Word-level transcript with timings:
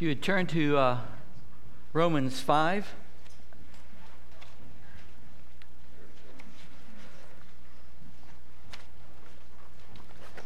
If 0.00 0.04
you 0.04 0.08
would 0.08 0.22
turn 0.22 0.46
to 0.46 0.78
uh, 0.78 0.98
Romans 1.92 2.40
5. 2.40 2.94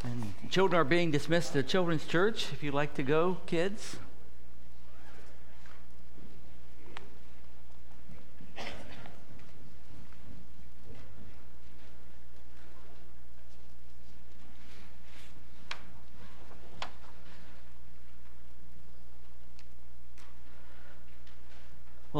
And 0.02 0.34
children 0.50 0.80
are 0.80 0.82
being 0.82 1.12
dismissed 1.12 1.52
to 1.52 1.62
Children's 1.62 2.04
Church. 2.04 2.48
If 2.52 2.64
you'd 2.64 2.74
like 2.74 2.94
to 2.94 3.04
go, 3.04 3.36
kids. 3.46 3.94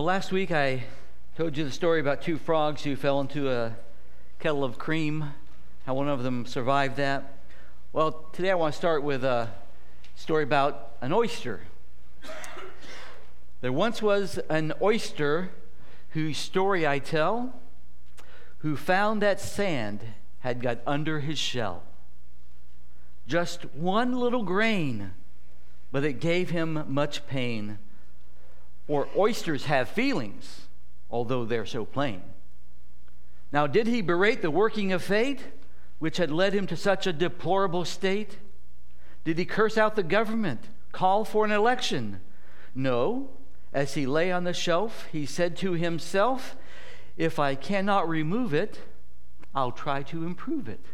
Well, 0.05 0.13
last 0.13 0.33
week 0.33 0.53
I 0.53 0.85
told 1.35 1.57
you 1.57 1.65
the 1.65 1.71
story 1.71 1.99
about 1.99 2.21
two 2.21 2.37
frogs 2.37 2.83
who 2.83 2.95
fell 2.95 3.23
into 3.23 3.51
a 3.51 3.75
kettle 4.39 4.63
of 4.63 4.77
cream, 4.77 5.31
how 5.87 5.95
one 5.95 6.11
of 6.11 6.23
them 6.23 6.45
survived 6.45 6.99
that. 6.99 7.39
Well, 7.95 8.27
today 8.35 8.51
I 8.51 8.55
want 8.55 8.75
to 8.75 8.77
start 8.77 9.03
with 9.03 9.25
a 9.25 9.49
story 10.15 10.43
about 10.43 10.91
an 11.01 11.15
oyster. 11.15 11.63
There 13.63 13.73
once 13.73 14.03
was 14.03 14.37
an 14.51 14.75
oyster 14.83 15.53
whose 16.11 16.37
story 16.37 16.87
I 16.87 16.99
tell, 16.99 17.55
who 18.59 18.77
found 18.77 19.23
that 19.23 19.41
sand 19.41 20.03
had 20.41 20.61
got 20.61 20.81
under 20.87 21.21
his 21.21 21.39
shell. 21.39 21.83
Just 23.27 23.65
one 23.75 24.19
little 24.19 24.43
grain, 24.43 25.13
but 25.91 26.05
it 26.05 26.21
gave 26.21 26.51
him 26.51 26.85
much 26.89 27.27
pain 27.27 27.79
for 28.87 29.09
oysters 29.17 29.65
have 29.65 29.89
feelings, 29.89 30.69
although 31.11 31.45
they're 31.45 31.67
so 31.67 31.85
plain. 31.85 32.23
Now, 33.53 33.67
did 33.67 33.87
he 33.87 34.03
berate 34.03 34.43
the 34.43 34.51
working 34.51 34.93
of 34.93 35.03
fate, 35.03 35.41
which 35.99 36.17
had 36.19 36.31
led 36.31 36.53
him 36.55 36.67
to 36.67 36.77
such 36.77 37.07
a 37.07 37.13
deplorable 37.13 37.85
state? 37.85 38.39
Did 39.25 39.39
he 39.39 39.45
curse 39.45 39.79
out 39.79 39.97
the 39.97 40.03
government, 40.03 40.61
call 40.93 41.25
for 41.25 41.45
an 41.45 41.53
election? 41.53 42.21
No. 42.75 43.31
As 43.73 43.95
he 43.95 44.07
lay 44.07 44.31
on 44.31 44.45
the 44.45 44.53
shelf, 44.53 45.09
he 45.11 45.25
said 45.27 45.57
to 45.59 45.73
himself, 45.73 46.57
If 47.17 47.39
I 47.39 47.55
cannot 47.55 48.09
remove 48.09 48.53
it, 48.53 48.81
I'll 49.55 49.73
try 49.73 50.03
to 50.05 50.27
improve 50.27 50.69
it. 50.69 50.85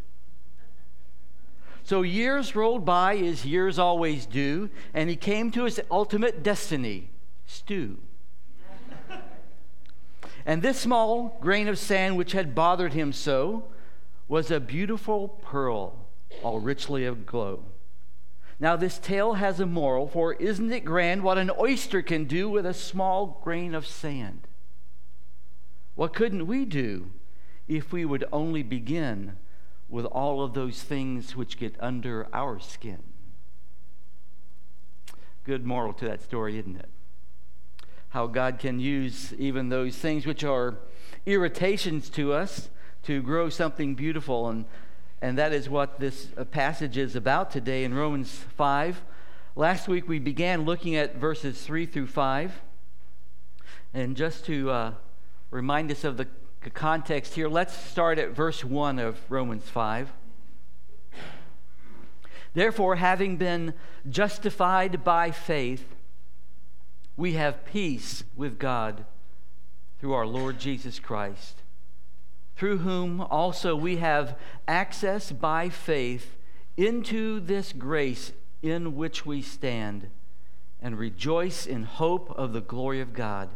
So 1.82 2.02
years 2.02 2.54
rolled 2.54 2.84
by 2.84 3.16
as 3.16 3.44
years 3.44 3.78
always 3.78 4.26
do, 4.26 4.70
and 4.94 5.10
he 5.10 5.16
came 5.16 5.50
to 5.52 5.64
his 5.64 5.80
ultimate 5.90 6.42
destiny 6.42 7.09
stew. 7.50 7.98
and 10.46 10.62
this 10.62 10.78
small 10.78 11.38
grain 11.40 11.68
of 11.68 11.78
sand, 11.78 12.16
which 12.16 12.32
had 12.32 12.54
bothered 12.54 12.92
him 12.92 13.12
so, 13.12 13.64
was 14.28 14.50
a 14.50 14.60
beautiful 14.60 15.28
pearl, 15.28 16.06
all 16.42 16.60
richly 16.60 17.04
aglow. 17.04 17.64
Now, 18.60 18.76
this 18.76 18.98
tale 18.98 19.34
has 19.34 19.58
a 19.58 19.66
moral, 19.66 20.06
for 20.06 20.34
isn't 20.34 20.70
it 20.70 20.84
grand 20.84 21.22
what 21.22 21.38
an 21.38 21.50
oyster 21.58 22.02
can 22.02 22.26
do 22.26 22.48
with 22.48 22.66
a 22.66 22.74
small 22.74 23.40
grain 23.42 23.74
of 23.74 23.86
sand? 23.86 24.46
What 25.94 26.14
couldn't 26.14 26.46
we 26.46 26.64
do 26.64 27.10
if 27.66 27.92
we 27.92 28.04
would 28.04 28.24
only 28.32 28.62
begin 28.62 29.36
with 29.88 30.04
all 30.04 30.42
of 30.42 30.54
those 30.54 30.82
things 30.82 31.34
which 31.34 31.58
get 31.58 31.74
under 31.80 32.28
our 32.32 32.60
skin? 32.60 33.02
Good 35.44 35.64
moral 35.64 35.92
to 35.94 36.04
that 36.04 36.22
story, 36.22 36.58
isn't 36.58 36.76
it? 36.76 36.88
How 38.10 38.26
God 38.26 38.58
can 38.58 38.78
use 38.80 39.32
even 39.34 39.68
those 39.68 39.96
things 39.96 40.26
which 40.26 40.44
are 40.44 40.76
irritations 41.26 42.10
to 42.10 42.32
us 42.32 42.68
to 43.04 43.22
grow 43.22 43.48
something 43.48 43.94
beautiful. 43.94 44.48
And, 44.48 44.64
and 45.22 45.38
that 45.38 45.52
is 45.52 45.68
what 45.68 46.00
this 46.00 46.28
uh, 46.36 46.44
passage 46.44 46.96
is 46.96 47.16
about 47.16 47.50
today 47.50 47.84
in 47.84 47.94
Romans 47.94 48.30
5. 48.56 49.02
Last 49.56 49.88
week 49.88 50.08
we 50.08 50.18
began 50.18 50.64
looking 50.64 50.96
at 50.96 51.16
verses 51.16 51.62
3 51.62 51.86
through 51.86 52.08
5. 52.08 52.60
And 53.94 54.16
just 54.16 54.44
to 54.46 54.70
uh, 54.70 54.92
remind 55.50 55.90
us 55.90 56.04
of 56.04 56.16
the 56.16 56.26
context 56.74 57.34
here, 57.34 57.48
let's 57.48 57.76
start 57.76 58.18
at 58.18 58.30
verse 58.30 58.64
1 58.64 58.98
of 58.98 59.18
Romans 59.28 59.68
5. 59.68 60.12
Therefore, 62.54 62.96
having 62.96 63.36
been 63.36 63.74
justified 64.08 65.04
by 65.04 65.30
faith, 65.30 65.94
we 67.16 67.34
have 67.34 67.64
peace 67.64 68.24
with 68.36 68.58
God 68.58 69.04
through 69.98 70.14
our 70.14 70.26
Lord 70.26 70.58
Jesus 70.58 70.98
Christ, 70.98 71.62
through 72.56 72.78
whom 72.78 73.20
also 73.20 73.76
we 73.76 73.98
have 73.98 74.38
access 74.66 75.30
by 75.30 75.68
faith 75.68 76.36
into 76.76 77.40
this 77.40 77.72
grace 77.72 78.32
in 78.62 78.96
which 78.96 79.26
we 79.26 79.42
stand 79.42 80.08
and 80.80 80.98
rejoice 80.98 81.66
in 81.66 81.82
hope 81.82 82.30
of 82.30 82.52
the 82.52 82.60
glory 82.60 83.00
of 83.00 83.12
God. 83.12 83.50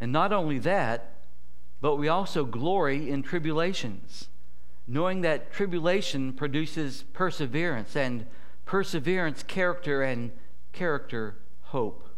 And 0.00 0.12
not 0.12 0.32
only 0.32 0.58
that, 0.60 1.14
but 1.80 1.96
we 1.96 2.08
also 2.08 2.44
glory 2.44 3.10
in 3.10 3.22
tribulations, 3.22 4.28
knowing 4.86 5.22
that 5.22 5.52
tribulation 5.52 6.34
produces 6.34 7.04
perseverance, 7.14 7.96
and 7.96 8.26
perseverance, 8.66 9.42
character, 9.42 10.02
and 10.02 10.30
character, 10.72 11.36
hope. 11.62 12.09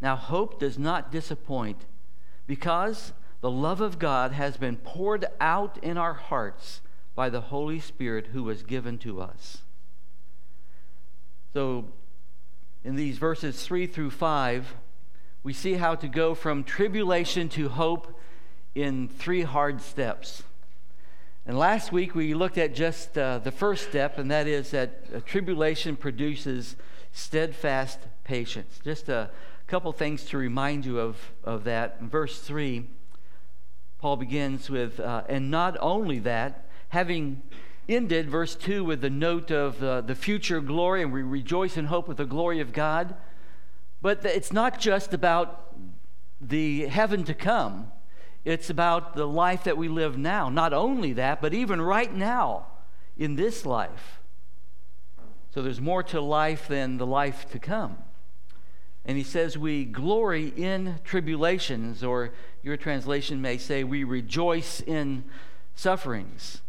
Now, 0.00 0.16
hope 0.16 0.58
does 0.58 0.78
not 0.78 1.12
disappoint 1.12 1.84
because 2.46 3.12
the 3.40 3.50
love 3.50 3.80
of 3.80 3.98
God 3.98 4.32
has 4.32 4.56
been 4.56 4.76
poured 4.76 5.26
out 5.40 5.78
in 5.82 5.96
our 5.96 6.14
hearts 6.14 6.80
by 7.14 7.28
the 7.28 7.42
Holy 7.42 7.80
Spirit 7.80 8.28
who 8.28 8.42
was 8.42 8.62
given 8.62 8.98
to 8.98 9.20
us. 9.20 9.58
So, 11.52 11.86
in 12.84 12.96
these 12.96 13.18
verses 13.18 13.62
3 13.64 13.86
through 13.86 14.10
5, 14.10 14.74
we 15.42 15.52
see 15.52 15.74
how 15.74 15.94
to 15.96 16.08
go 16.08 16.34
from 16.34 16.64
tribulation 16.64 17.48
to 17.50 17.68
hope 17.68 18.18
in 18.74 19.08
three 19.08 19.42
hard 19.42 19.80
steps. 19.80 20.42
And 21.46 21.58
last 21.58 21.92
week 21.92 22.14
we 22.14 22.34
looked 22.34 22.58
at 22.58 22.74
just 22.74 23.16
uh, 23.18 23.38
the 23.38 23.50
first 23.50 23.88
step, 23.88 24.18
and 24.18 24.30
that 24.30 24.46
is 24.46 24.70
that 24.70 25.04
uh, 25.14 25.20
tribulation 25.24 25.96
produces 25.96 26.76
steadfast 27.12 27.98
patience. 28.24 28.78
Just 28.84 29.08
a, 29.08 29.30
couple 29.70 29.92
things 29.92 30.24
to 30.24 30.36
remind 30.36 30.84
you 30.84 30.98
of, 30.98 31.16
of 31.44 31.62
that. 31.62 31.98
In 32.00 32.08
verse 32.08 32.40
3, 32.40 32.88
Paul 34.00 34.16
begins 34.16 34.68
with, 34.68 34.98
uh, 34.98 35.22
and 35.28 35.48
not 35.48 35.76
only 35.80 36.18
that, 36.18 36.66
having 36.88 37.40
ended 37.88 38.28
verse 38.28 38.56
2 38.56 38.82
with 38.82 39.00
the 39.00 39.10
note 39.10 39.52
of 39.52 39.80
uh, 39.80 40.00
the 40.00 40.16
future 40.16 40.60
glory, 40.60 41.02
and 41.02 41.12
we 41.12 41.22
rejoice 41.22 41.76
in 41.76 41.84
hope 41.84 42.08
with 42.08 42.16
the 42.16 42.24
glory 42.24 42.58
of 42.58 42.72
God. 42.72 43.14
But 44.02 44.24
it's 44.24 44.52
not 44.52 44.80
just 44.80 45.14
about 45.14 45.72
the 46.40 46.86
heaven 46.86 47.22
to 47.22 47.34
come, 47.34 47.92
it's 48.44 48.70
about 48.70 49.14
the 49.14 49.26
life 49.26 49.62
that 49.62 49.76
we 49.76 49.86
live 49.86 50.18
now. 50.18 50.48
Not 50.48 50.72
only 50.72 51.12
that, 51.12 51.40
but 51.40 51.54
even 51.54 51.80
right 51.80 52.12
now 52.12 52.66
in 53.16 53.36
this 53.36 53.64
life. 53.64 54.18
So 55.54 55.62
there's 55.62 55.80
more 55.80 56.02
to 56.02 56.20
life 56.20 56.66
than 56.66 56.96
the 56.96 57.06
life 57.06 57.48
to 57.52 57.60
come. 57.60 57.98
And 59.04 59.16
he 59.16 59.24
says, 59.24 59.56
We 59.56 59.84
glory 59.84 60.52
in 60.56 61.00
tribulations, 61.04 62.04
or 62.04 62.32
your 62.62 62.76
translation 62.76 63.40
may 63.40 63.58
say, 63.58 63.84
We 63.84 64.04
rejoice 64.04 64.80
in 64.80 65.24
sufferings. 65.74 66.60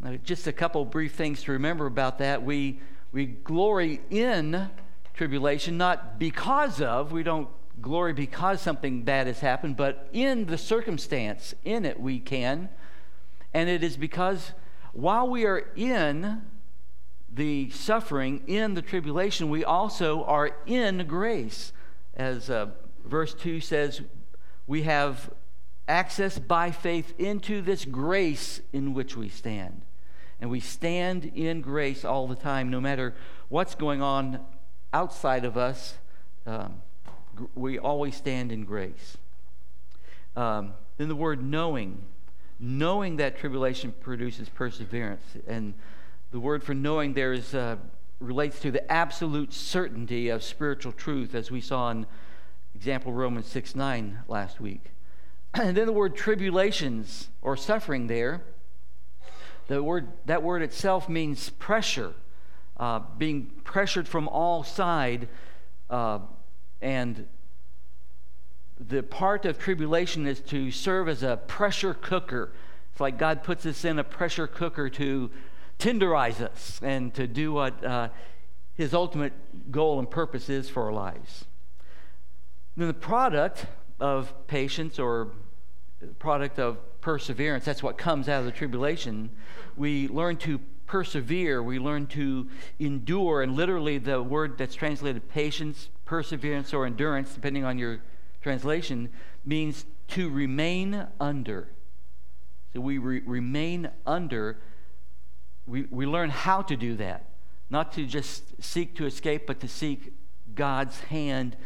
Now, 0.00 0.16
just 0.16 0.46
a 0.46 0.52
couple 0.52 0.84
brief 0.84 1.14
things 1.14 1.42
to 1.44 1.52
remember 1.52 1.86
about 1.86 2.18
that. 2.18 2.42
We, 2.42 2.80
we 3.10 3.26
glory 3.26 4.00
in 4.10 4.70
tribulation, 5.14 5.76
not 5.76 6.18
because 6.18 6.80
of, 6.80 7.10
we 7.10 7.22
don't 7.24 7.48
glory 7.80 8.12
because 8.12 8.60
something 8.60 9.02
bad 9.02 9.26
has 9.26 9.40
happened, 9.40 9.76
but 9.76 10.08
in 10.12 10.46
the 10.46 10.58
circumstance, 10.58 11.54
in 11.64 11.84
it 11.84 11.98
we 11.98 12.20
can. 12.20 12.68
And 13.54 13.68
it 13.68 13.82
is 13.82 13.96
because 13.96 14.52
while 14.92 15.28
we 15.28 15.44
are 15.44 15.70
in 15.74 16.42
the 17.32 17.70
suffering, 17.70 18.42
in 18.46 18.74
the 18.74 18.82
tribulation, 18.82 19.48
we 19.48 19.64
also 19.64 20.24
are 20.24 20.50
in 20.66 21.06
grace 21.06 21.72
as 22.18 22.50
uh, 22.50 22.66
verse 23.04 23.32
2 23.32 23.60
says, 23.60 24.02
we 24.66 24.82
have 24.82 25.30
access 25.86 26.38
by 26.38 26.70
faith 26.70 27.14
into 27.18 27.62
this 27.62 27.84
grace 27.84 28.60
in 28.72 28.92
which 28.92 29.16
we 29.16 29.28
stand. 29.28 29.82
And 30.40 30.50
we 30.50 30.60
stand 30.60 31.32
in 31.34 31.62
grace 31.62 32.04
all 32.04 32.28
the 32.28 32.34
time, 32.36 32.70
no 32.70 32.80
matter 32.80 33.14
what's 33.48 33.74
going 33.74 34.02
on 34.02 34.40
outside 34.92 35.44
of 35.44 35.56
us. 35.56 35.96
Um, 36.46 36.82
we 37.54 37.78
always 37.78 38.16
stand 38.16 38.52
in 38.52 38.64
grace. 38.64 39.16
Um, 40.36 40.74
then 40.96 41.08
the 41.08 41.16
word 41.16 41.42
knowing, 41.42 42.04
knowing 42.58 43.16
that 43.16 43.38
tribulation 43.38 43.92
produces 44.00 44.48
perseverance. 44.48 45.24
And 45.46 45.74
the 46.30 46.40
word 46.40 46.62
for 46.62 46.74
knowing 46.74 47.14
there 47.14 47.32
is 47.32 47.54
uh, 47.54 47.76
relates 48.20 48.60
to 48.60 48.70
the 48.70 48.90
absolute 48.90 49.52
certainty 49.52 50.28
of 50.28 50.42
spiritual 50.42 50.92
truth, 50.92 51.34
as 51.34 51.50
we 51.50 51.60
saw 51.60 51.90
in 51.90 52.06
example 52.74 53.12
Romans 53.12 53.46
6 53.46 53.74
9 53.74 54.20
last 54.28 54.60
week. 54.60 54.92
And 55.54 55.76
then 55.76 55.86
the 55.86 55.92
word 55.92 56.14
tribulations 56.14 57.28
or 57.42 57.56
suffering 57.56 58.06
there, 58.06 58.42
the 59.66 59.82
word, 59.82 60.08
that 60.26 60.42
word 60.42 60.62
itself 60.62 61.08
means 61.08 61.50
pressure, 61.50 62.12
uh, 62.76 63.00
being 63.16 63.50
pressured 63.64 64.06
from 64.06 64.28
all 64.28 64.62
side. 64.62 65.28
Uh, 65.88 66.20
and 66.80 67.26
the 68.78 69.02
part 69.02 69.44
of 69.44 69.58
tribulation 69.58 70.26
is 70.26 70.40
to 70.40 70.70
serve 70.70 71.08
as 71.08 71.22
a 71.22 71.36
pressure 71.36 71.94
cooker. 71.94 72.52
It's 72.92 73.00
like 73.00 73.18
God 73.18 73.42
puts 73.42 73.66
us 73.66 73.84
in 73.84 73.98
a 73.98 74.04
pressure 74.04 74.46
cooker 74.46 74.88
to 74.90 75.30
tenderize 75.78 76.40
us 76.40 76.80
and 76.82 77.14
to 77.14 77.26
do 77.26 77.52
what 77.52 77.84
uh, 77.84 78.08
His 78.74 78.94
ultimate 78.94 79.32
goal 79.70 79.98
and 79.98 80.10
purpose 80.10 80.48
is 80.48 80.68
for 80.68 80.84
our 80.84 80.92
lives. 80.92 81.44
Then 82.76 82.88
the 82.88 82.94
product 82.94 83.66
of 84.00 84.32
patience 84.46 84.98
or 84.98 85.32
the 86.00 86.06
product 86.08 86.58
of 86.58 86.78
perseverance, 87.00 87.64
that's 87.64 87.82
what 87.82 87.98
comes 87.98 88.28
out 88.28 88.40
of 88.40 88.44
the 88.44 88.52
tribulation. 88.52 89.30
We 89.76 90.08
learn 90.08 90.36
to 90.38 90.60
persevere, 90.86 91.62
we 91.62 91.78
learn 91.78 92.06
to 92.06 92.48
endure, 92.78 93.42
and 93.42 93.54
literally 93.54 93.98
the 93.98 94.22
word 94.22 94.58
that's 94.58 94.74
translated 94.74 95.28
patience, 95.28 95.90
perseverance, 96.04 96.72
or 96.72 96.86
endurance, 96.86 97.34
depending 97.34 97.64
on 97.64 97.78
your 97.78 98.00
translation, 98.42 99.10
means 99.44 99.84
to 100.08 100.30
remain 100.30 101.06
under. 101.20 101.68
So 102.72 102.80
we 102.80 102.98
re- 102.98 103.22
remain 103.24 103.90
under. 104.06 104.58
We, 105.68 105.82
we 105.90 106.06
learn 106.06 106.30
how 106.30 106.62
to 106.62 106.76
do 106.76 106.96
that, 106.96 107.26
not 107.68 107.92
to 107.92 108.06
just 108.06 108.62
seek 108.62 108.96
to 108.96 109.06
escape, 109.06 109.46
but 109.46 109.60
to 109.60 109.68
seek 109.68 110.14
God's 110.54 110.98
hand 111.00 111.56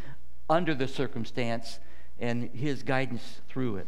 under 0.49 0.75
the 0.75 0.87
circumstance 0.87 1.79
and 2.19 2.49
His 2.49 2.83
guidance 2.83 3.41
through 3.47 3.77
it. 3.77 3.87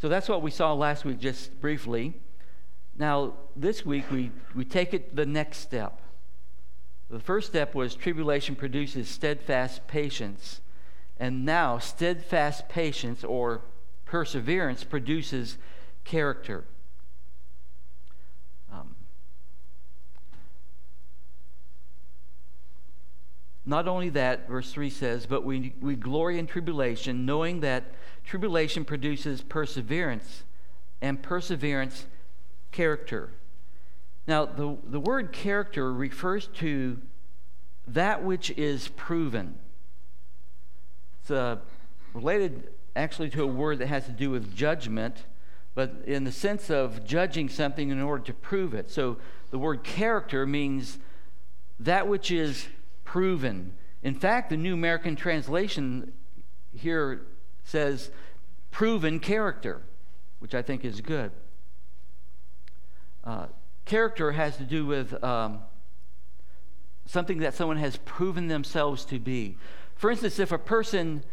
So 0.00 0.08
that's 0.08 0.28
what 0.28 0.42
we 0.42 0.50
saw 0.50 0.72
last 0.72 1.04
week, 1.04 1.20
just 1.20 1.60
briefly. 1.60 2.14
Now, 2.96 3.34
this 3.54 3.84
week 3.84 4.10
we, 4.10 4.30
we 4.54 4.64
take 4.64 4.94
it 4.94 5.14
the 5.14 5.26
next 5.26 5.58
step. 5.58 6.00
The 7.10 7.20
first 7.20 7.48
step 7.48 7.74
was 7.74 7.94
tribulation 7.94 8.56
produces 8.56 9.08
steadfast 9.08 9.86
patience. 9.86 10.60
And 11.18 11.44
now, 11.44 11.78
steadfast 11.78 12.68
patience 12.68 13.24
or 13.24 13.62
perseverance 14.04 14.84
produces 14.84 15.58
character. 16.04 16.64
Not 23.66 23.88
only 23.88 24.10
that, 24.10 24.48
verse 24.48 24.72
3 24.72 24.90
says, 24.90 25.26
but 25.26 25.44
we, 25.44 25.72
we 25.80 25.96
glory 25.96 26.38
in 26.38 26.46
tribulation, 26.46 27.24
knowing 27.24 27.60
that 27.60 27.84
tribulation 28.24 28.84
produces 28.84 29.42
perseverance, 29.42 30.44
and 31.00 31.22
perseverance, 31.22 32.06
character. 32.72 33.30
Now, 34.26 34.44
the, 34.44 34.76
the 34.84 35.00
word 35.00 35.32
character 35.32 35.92
refers 35.92 36.48
to 36.58 37.00
that 37.86 38.22
which 38.22 38.50
is 38.50 38.88
proven. 38.88 39.54
It's 41.20 41.30
uh, 41.30 41.56
related 42.12 42.68
actually 42.96 43.30
to 43.30 43.42
a 43.42 43.46
word 43.46 43.78
that 43.78 43.86
has 43.86 44.06
to 44.06 44.12
do 44.12 44.30
with 44.30 44.54
judgment, 44.54 45.24
but 45.74 46.02
in 46.06 46.24
the 46.24 46.32
sense 46.32 46.70
of 46.70 47.04
judging 47.04 47.48
something 47.48 47.90
in 47.90 48.00
order 48.00 48.24
to 48.24 48.34
prove 48.34 48.74
it. 48.74 48.90
So 48.90 49.16
the 49.50 49.58
word 49.58 49.84
character 49.84 50.46
means 50.46 50.98
that 51.80 52.06
which 52.06 52.30
is 52.30 52.66
proven. 53.04 53.72
In 54.02 54.14
fact, 54.14 54.50
the 54.50 54.56
New 54.56 54.74
American 54.74 55.16
Translation 55.16 56.12
here 56.72 57.22
says 57.64 58.10
proven 58.70 59.20
character, 59.20 59.82
which 60.40 60.54
I 60.54 60.62
think 60.62 60.84
is 60.84 61.00
good. 61.00 61.30
Uh, 63.22 63.46
character 63.84 64.32
has 64.32 64.56
to 64.56 64.64
do 64.64 64.84
with 64.84 65.22
um, 65.24 65.60
something 67.06 67.38
that 67.38 67.54
someone 67.54 67.76
has 67.78 67.96
proven 67.98 68.48
themselves 68.48 69.04
to 69.06 69.18
be. 69.18 69.56
For 69.94 70.10
instance, 70.10 70.38
if 70.38 70.52
a 70.52 70.58
person 70.58 71.24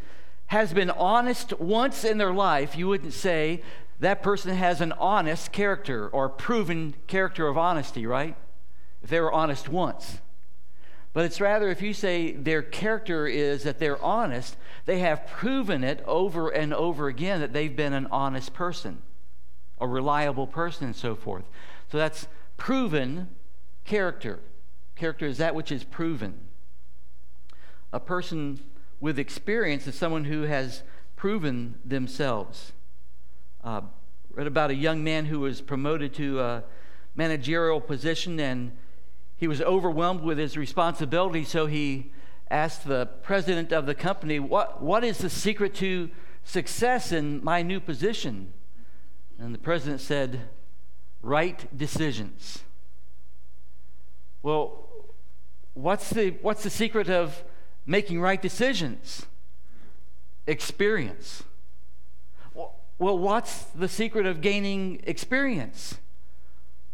has 0.47 0.74
been 0.74 0.89
honest 0.91 1.59
once 1.59 2.03
in 2.03 2.17
their 2.17 2.33
life, 2.33 2.77
you 2.77 2.88
wouldn't 2.88 3.13
say 3.13 3.62
that 4.00 4.21
person 4.21 4.56
has 4.56 4.81
an 4.81 4.91
honest 4.94 5.51
character 5.51 6.09
or 6.09 6.27
proven 6.27 6.95
character 7.07 7.47
of 7.47 7.57
honesty, 7.57 8.06
right? 8.06 8.35
If 9.01 9.09
they 9.09 9.19
were 9.19 9.31
honest 9.31 9.69
once. 9.69 10.19
But 11.13 11.25
it's 11.25 11.41
rather 11.41 11.69
if 11.69 11.81
you 11.81 11.93
say 11.93 12.31
their 12.31 12.61
character 12.61 13.27
is 13.27 13.63
that 13.63 13.79
they're 13.79 14.01
honest, 14.01 14.55
they 14.85 14.99
have 14.99 15.27
proven 15.27 15.83
it 15.83 16.03
over 16.05 16.49
and 16.49 16.73
over 16.73 17.07
again 17.07 17.41
that 17.41 17.51
they've 17.51 17.75
been 17.75 17.93
an 17.93 18.07
honest 18.11 18.53
person, 18.53 19.01
a 19.79 19.87
reliable 19.87 20.47
person, 20.47 20.85
and 20.85 20.95
so 20.95 21.15
forth. 21.15 21.43
So 21.91 21.97
that's 21.97 22.27
proven 22.55 23.27
character. 23.83 24.39
Character 24.95 25.25
is 25.25 25.37
that 25.39 25.53
which 25.53 25.71
is 25.71 25.83
proven. 25.83 26.39
A 27.91 27.99
person 27.99 28.61
with 29.01 29.19
experience 29.19 29.87
is 29.87 29.95
someone 29.95 30.25
who 30.25 30.43
has 30.43 30.83
proven 31.17 31.75
themselves. 31.83 32.71
Uh, 33.63 33.81
read 34.33 34.47
about 34.47 34.71
a 34.71 34.75
young 34.75 35.03
man 35.03 35.25
who 35.25 35.41
was 35.41 35.59
promoted 35.59 36.13
to 36.13 36.39
a 36.39 36.63
managerial 37.15 37.81
position 37.81 38.39
and 38.39 38.71
he 39.41 39.47
was 39.47 39.59
overwhelmed 39.59 40.21
with 40.21 40.38
his 40.38 40.55
responsibility, 40.55 41.43
so 41.43 41.65
he 41.65 42.11
asked 42.51 42.88
the 42.88 43.07
president 43.23 43.71
of 43.71 43.88
the 43.88 43.95
company, 43.95 44.39
What, 44.39 44.83
what 44.83 45.03
is 45.03 45.17
the 45.17 45.31
secret 45.31 45.73
to 45.77 46.11
success 46.43 47.11
in 47.11 47.43
my 47.43 47.63
new 47.63 47.79
position? 47.79 48.53
And 49.39 49.51
the 49.51 49.57
president 49.57 49.99
said, 49.99 50.41
Right 51.23 51.75
decisions. 51.75 52.59
Well, 54.43 54.88
what's 55.73 56.11
the, 56.11 56.35
what's 56.43 56.61
the 56.61 56.69
secret 56.69 57.09
of 57.09 57.43
making 57.88 58.21
right 58.21 58.39
decisions? 58.39 59.25
Experience. 60.45 61.41
Well, 62.53 63.17
what's 63.17 63.63
the 63.63 63.88
secret 63.88 64.27
of 64.27 64.39
gaining 64.39 65.01
experience? 65.07 65.95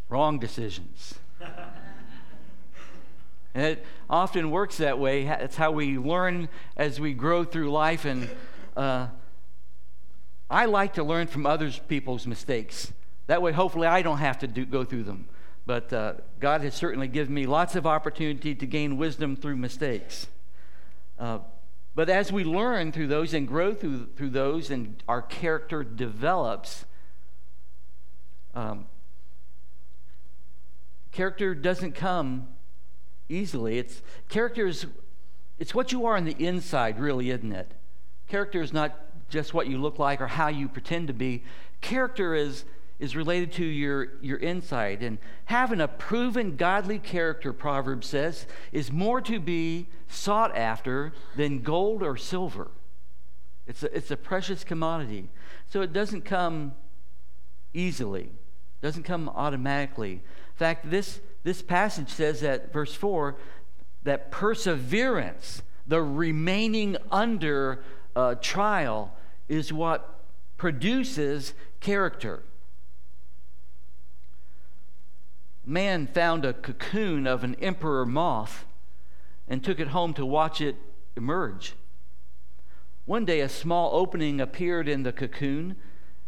Wrong 0.08 0.40
decisions. 0.40 1.16
And 3.54 3.66
it 3.66 3.86
often 4.10 4.52
works 4.52 4.78
that 4.78 5.00
way. 5.00 5.26
It's 5.26 5.56
how 5.56 5.72
we 5.72 5.98
learn 5.98 6.50
as 6.76 7.00
we 7.00 7.14
grow 7.14 7.44
through 7.44 7.72
life. 7.72 8.06
And 8.06 8.30
uh, 8.76 9.08
I 10.50 10.66
like 10.66 10.94
to 10.94 11.04
learn 11.04 11.28
from 11.28 11.46
other 11.46 11.72
people's 11.72 12.28
mistakes. 12.28 12.94
That 13.28 13.42
way, 13.42 13.52
hopefully, 13.52 13.88
I 13.88 14.02
don't 14.02 14.20
have 14.20 14.40
to 14.40 14.48
do, 14.48 14.66
go 14.66 14.84
through 14.84 15.04
them. 15.04 15.28
But 15.66 15.92
uh, 15.92 16.14
God 16.40 16.62
has 16.62 16.76
certainly 16.76 17.08
given 17.08 17.34
me 17.34 17.46
lots 17.46 17.76
of 17.76 17.86
opportunity 17.86 18.56
to 18.56 18.66
gain 18.66 18.98
wisdom 18.98 19.36
through 19.36 19.58
mistakes. 19.58 20.28
Uh, 21.20 21.40
but 21.94 22.10
as 22.10 22.32
we 22.32 22.44
learn 22.44 22.92
through 22.92 23.08
those 23.08 23.34
and 23.34 23.48
grow 23.48 23.74
through, 23.74 24.10
through 24.16 24.30
those, 24.30 24.70
and 24.70 25.02
our 25.08 25.22
character 25.22 25.84
develops, 25.84 26.86
um, 28.54 28.86
character 31.12 31.56
doesn't 31.56 31.94
come 31.94 32.48
easily. 33.30 33.78
It's 33.78 34.02
character 34.30 34.68
is 34.68 34.86
it's 35.60 35.74
what 35.74 35.92
you 35.92 36.06
are 36.06 36.16
on 36.16 36.26
the 36.26 36.36
inside, 36.44 37.00
really, 37.00 37.32
isn't 37.32 37.52
it? 37.52 37.72
Character 38.28 38.62
is 38.62 38.74
not 38.74 38.94
just 39.30 39.54
what 39.54 39.68
you 39.68 39.80
look 39.80 40.00
like 40.00 40.22
or 40.22 40.28
how 40.28 40.48
you 40.48 40.68
pretend 40.70 41.08
to 41.08 41.14
be. 41.14 41.44
Character 41.82 42.36
is 42.36 42.66
is 43.00 43.16
related 43.16 43.52
to 43.54 43.66
your, 43.66 44.14
your 44.22 44.40
insight. 44.40 45.02
And 45.02 45.20
having 45.46 45.82
a 45.82 45.88
proven 45.88 46.56
godly 46.56 46.98
character, 47.00 47.54
Proverbs 47.54 48.08
says, 48.08 48.48
is 48.72 48.92
more 48.92 49.22
to 49.22 49.40
be 49.40 49.88
sought 50.08 50.56
after 50.56 51.14
than 51.36 51.62
gold 51.62 52.02
or 52.02 52.18
silver. 52.18 52.72
It's 53.68 53.84
a, 53.84 53.96
it's 53.96 54.10
a 54.10 54.18
precious 54.18 54.64
commodity. 54.64 55.30
So 55.70 55.82
it 55.82 55.94
doesn't 55.94 56.24
come 56.26 56.74
easily, 57.74 58.32
doesn't 58.82 59.04
come 59.04 59.30
automatically. 59.30 60.14
In 60.14 60.56
fact, 60.56 60.90
this, 60.90 61.20
this 61.48 61.62
passage 61.62 62.10
says 62.10 62.42
that, 62.42 62.74
verse 62.74 62.94
4, 62.94 63.38
that 64.04 64.32
perseverance, 64.32 65.62
the 65.88 66.02
remaining 66.02 66.98
under 67.10 67.82
uh, 68.18 68.36
trial, 68.42 69.16
is 69.48 69.72
what 69.72 70.20
produces 70.58 71.54
character. 71.80 72.44
man 75.66 76.06
found 76.08 76.44
a 76.44 76.54
cocoon 76.54 77.26
of 77.26 77.46
an 77.46 77.56
emperor 77.56 78.06
moth 78.06 78.66
and 79.48 79.64
took 79.64 79.80
it 79.80 79.90
home 79.90 80.14
to 80.14 80.26
watch 80.26 80.60
it 80.60 80.76
emerge. 81.16 81.76
One 83.06 83.24
day, 83.24 83.40
a 83.40 83.48
small 83.48 83.92
opening 83.94 84.42
appeared 84.42 84.90
in 84.90 85.04
the 85.04 85.14
cocoon, 85.14 85.78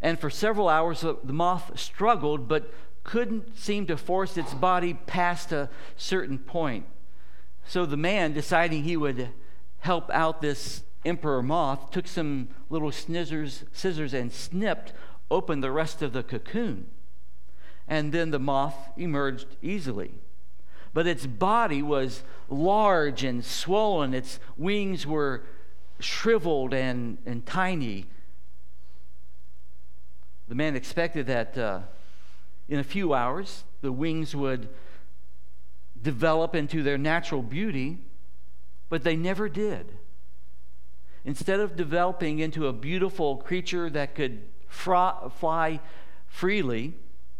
and 0.01 0.17
for 0.17 0.29
several 0.29 0.69
hours 0.69 1.01
the 1.01 1.33
moth 1.33 1.77
struggled 1.77 2.47
but 2.47 2.73
couldn't 3.09 3.57
seem 3.57 3.87
to 3.87 3.97
force 3.97 4.37
its 4.37 4.53
body 4.53 4.93
past 4.93 5.51
a 5.51 5.67
certain 5.97 6.37
point. 6.37 6.85
So 7.65 7.87
the 7.87 7.97
man, 7.97 8.33
deciding 8.33 8.83
he 8.83 8.95
would 8.95 9.29
help 9.79 10.11
out 10.11 10.41
this 10.41 10.83
emperor 11.03 11.41
moth, 11.41 11.89
took 11.89 12.05
some 12.05 12.49
little 12.69 12.91
scissors, 12.91 13.63
scissors 13.73 14.13
and 14.13 14.31
snipped 14.31 14.93
open 15.31 15.61
the 15.61 15.71
rest 15.71 16.03
of 16.03 16.13
the 16.13 16.21
cocoon. 16.21 16.85
And 17.87 18.11
then 18.11 18.29
the 18.29 18.37
moth 18.37 18.75
emerged 18.95 19.57
easily. 19.63 20.11
But 20.93 21.07
its 21.07 21.25
body 21.25 21.81
was 21.81 22.21
large 22.47 23.23
and 23.23 23.43
swollen, 23.43 24.13
its 24.13 24.39
wings 24.55 25.07
were 25.07 25.45
shriveled 25.99 26.75
and, 26.75 27.17
and 27.25 27.43
tiny. 27.43 28.05
The 30.47 30.55
man 30.55 30.75
expected 30.75 31.25
that 31.25 31.57
uh, 31.57 31.79
in 32.69 32.79
a 32.79 32.83
few 32.83 33.13
hours 33.13 33.63
the 33.81 33.91
wings 33.91 34.35
would 34.35 34.69
develop 36.01 36.55
into 36.55 36.81
their 36.83 36.97
natural 36.97 37.41
beauty, 37.41 37.97
but 38.87 39.03
they 39.03 39.15
never 39.15 39.49
did. 39.49 39.97
Instead 41.25 41.59
of 41.59 41.75
developing 41.75 42.39
into 42.39 42.67
a 42.67 42.73
beautiful 42.73 43.37
creature 43.37 43.89
that 43.89 44.15
could 44.15 44.41
fly 44.69 45.79
freely, 46.27 46.93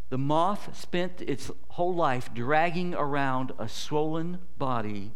the 0.09 0.17
moth 0.17 0.77
spent 0.77 1.21
its 1.21 1.51
whole 1.69 1.93
life 1.93 2.33
dragging 2.33 2.93
around 2.95 3.53
a 3.57 3.69
swollen 3.69 4.39
body 4.57 5.11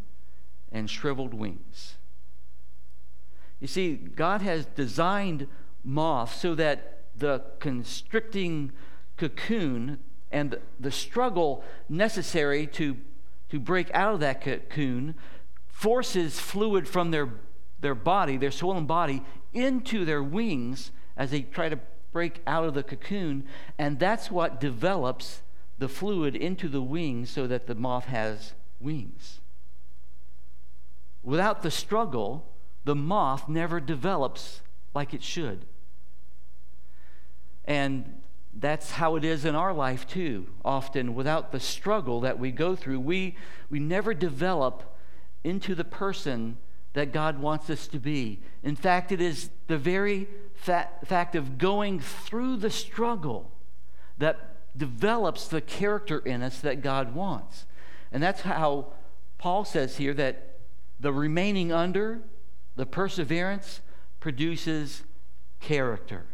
and 0.72 0.90
shriveled 0.90 1.34
wings. 1.34 1.96
You 3.60 3.68
see, 3.68 3.96
God 3.96 4.42
has 4.42 4.66
designed 4.66 5.48
moths 5.84 6.40
so 6.40 6.56
that 6.56 7.06
the 7.16 7.44
constricting 7.60 8.72
cocoon 9.30 10.00
and 10.32 10.58
the 10.80 10.92
struggle 10.92 11.64
necessary 11.88 12.68
to, 12.68 12.98
to 13.50 13.60
break 13.60 13.90
out 13.94 14.16
of 14.16 14.20
that 14.20 14.42
cocoon 14.42 15.16
forces 15.68 16.40
fluid 16.40 16.88
from 16.88 17.12
their, 17.12 17.30
their 17.82 17.96
body, 17.96 18.38
their 18.38 18.52
swollen 18.52 18.86
body, 18.86 19.24
into 19.54 20.06
their 20.06 20.24
wings 20.24 20.92
as 21.16 21.32
they 21.32 21.42
try 21.42 21.70
to 21.70 21.80
break 22.12 22.42
out 22.46 22.66
of 22.66 22.74
the 22.74 22.84
cocoon, 22.84 23.44
and 23.78 24.00
that's 24.00 24.30
what 24.30 24.60
develops 24.60 25.42
the 25.80 25.88
fluid 25.88 26.36
into 26.36 26.68
the 26.68 26.82
wings 26.82 27.30
so 27.30 27.48
that 27.48 27.68
the 27.68 27.76
moth 27.76 28.06
has 28.06 28.54
wings. 28.80 29.40
Without 31.24 31.62
the 31.62 31.72
struggle, 31.72 32.46
the 32.84 32.96
moth 32.96 33.48
never 33.48 33.80
develops 33.80 34.62
like 34.94 35.14
it 35.14 35.24
should. 35.24 35.66
And 37.66 38.22
that's 38.56 38.92
how 38.92 39.16
it 39.16 39.24
is 39.24 39.46
in 39.46 39.56
our 39.56 39.74
life 39.74 40.08
too. 40.08 40.48
Often, 40.64 41.16
without 41.16 41.52
the 41.52 41.60
struggle 41.60 42.22
that 42.22 42.40
we 42.40 42.52
go 42.52 42.76
through, 42.76 43.00
we, 43.00 43.36
we 43.70 43.80
never 43.80 44.14
develop 44.14 44.96
into 45.44 45.76
the 45.76 45.84
person 45.84 46.58
that 46.94 47.12
God 47.12 47.40
wants 47.40 47.70
us 47.70 47.88
to 47.88 48.00
be. 48.00 48.40
In 48.62 48.76
fact, 48.76 49.12
it 49.12 49.20
is 49.20 49.50
the 49.68 49.78
very 49.78 50.28
fa- 50.56 50.90
fact 51.06 51.36
of 51.36 51.58
going 51.58 52.00
through 52.00 52.58
the 52.58 52.70
struggle 52.70 53.52
that 54.20 54.78
develops 54.78 55.48
the 55.48 55.62
character 55.62 56.20
in 56.20 56.44
us 56.44 56.60
that 56.60 56.82
God 56.82 57.16
wants. 57.16 57.66
And 58.12 58.22
that's 58.22 58.42
how 58.42 58.94
Paul 59.40 59.66
says 59.66 59.98
here 59.98 60.14
that 60.14 60.60
the 61.00 61.12
remaining 61.12 61.72
under, 61.72 62.22
the 62.76 62.86
perseverance, 62.86 63.82
produces 64.20 65.04
character, 65.60 66.26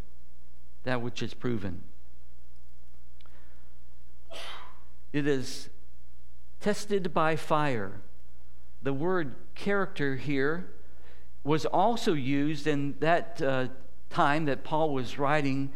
that 0.83 1.01
which 1.01 1.23
is 1.23 1.33
proven. 1.33 1.83
It 5.11 5.27
is 5.27 5.69
tested 6.59 7.13
by 7.13 7.35
fire 7.35 8.01
the 8.81 8.93
word 8.93 9.35
character 9.55 10.15
here 10.15 10.71
was 11.43 11.65
also 11.65 12.13
used 12.13 12.67
in 12.67 12.95
that 12.99 13.41
uh, 13.41 13.67
time 14.09 14.45
that 14.45 14.63
Paul 14.63 14.93
was 14.93 15.19
writing 15.19 15.71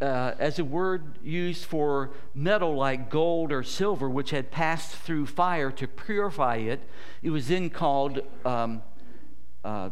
uh, 0.00 0.32
as 0.38 0.58
a 0.58 0.64
word 0.64 1.18
used 1.22 1.64
for 1.64 2.10
metal 2.34 2.74
like 2.76 3.08
gold 3.08 3.50
or 3.50 3.62
silver, 3.62 4.10
which 4.10 4.30
had 4.30 4.50
passed 4.50 4.94
through 4.94 5.26
fire 5.26 5.70
to 5.72 5.88
purify 5.88 6.56
it. 6.56 6.80
It 7.22 7.30
was 7.30 7.48
then 7.48 7.70
called, 7.70 8.20
um, 8.44 8.82
uh, 9.64 9.90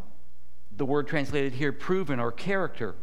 the 0.77 0.85
word 0.85 1.07
translated 1.07 1.53
here, 1.53 1.71
proven 1.71 2.19
or 2.19 2.31
character. 2.31 2.95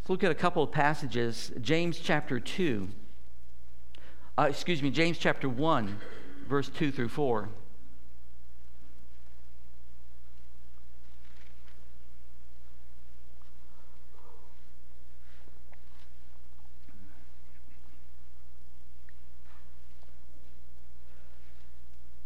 Let's 0.00 0.10
look 0.10 0.24
at 0.24 0.30
a 0.30 0.34
couple 0.34 0.62
of 0.62 0.72
passages. 0.72 1.52
James 1.60 2.00
chapter 2.00 2.40
2, 2.40 2.88
uh, 4.38 4.46
excuse 4.48 4.80
me, 4.82 4.90
James 4.90 5.18
chapter 5.18 5.48
1, 5.48 5.98
verse 6.48 6.68
2 6.68 6.92
through 6.92 7.08
4. 7.08 7.48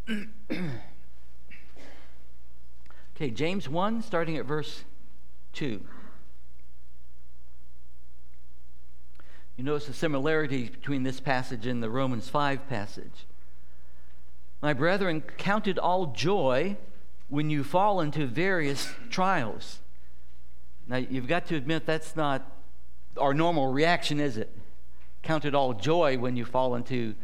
okay, 3.17 3.31
James 3.31 3.71
1, 3.71 4.03
starting 4.03 4.37
at 4.37 4.45
verse 4.45 4.85
2. 5.55 5.81
You 9.57 9.65
notice 9.65 9.87
the 9.87 9.93
similarities 9.93 10.71
between 10.71 11.03
this 11.03 11.21
passage 11.21 11.67
and 11.67 11.83
the 11.83 11.91
Romans 11.91 12.29
5 12.29 12.69
passage. 12.69 13.27
My 14.63 14.73
brethren, 14.73 15.23
count 15.37 15.67
it 15.67 15.79
all 15.79 16.07
joy 16.07 16.77
when 17.29 17.51
you 17.51 17.65
fall 17.65 18.01
into 18.01 18.27
various 18.27 18.89
trials. 19.11 19.81
Now, 20.87 20.97
you've 20.97 21.29
got 21.29 21.47
to 21.47 21.57
admit 21.57 21.87
that's 21.87 22.17
not 22.17 22.51
our 23.17 23.35
normal 23.35 23.73
reaction, 23.73 24.21
is 24.21 24.37
it? 24.37 24.51
Count 25.23 25.45
it 25.45 25.55
all 25.55 25.75
joy 25.75 26.19
when 26.19 26.37
you 26.37 26.45
fall 26.45 26.75
into 26.75 27.15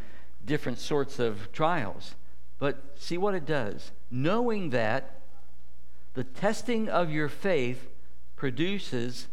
different 0.45 0.79
sorts 0.79 1.19
of 1.19 1.51
trials. 1.53 2.15
But 2.59 2.97
see 2.97 3.19
what 3.19 3.35
it 3.35 3.47
does. 3.47 3.93
Knowing 4.11 4.71
that 4.71 5.21
the 6.15 6.25
testing 6.25 6.89
of 6.89 7.11
your 7.11 7.29
faith 7.29 7.89
produces 8.37 9.29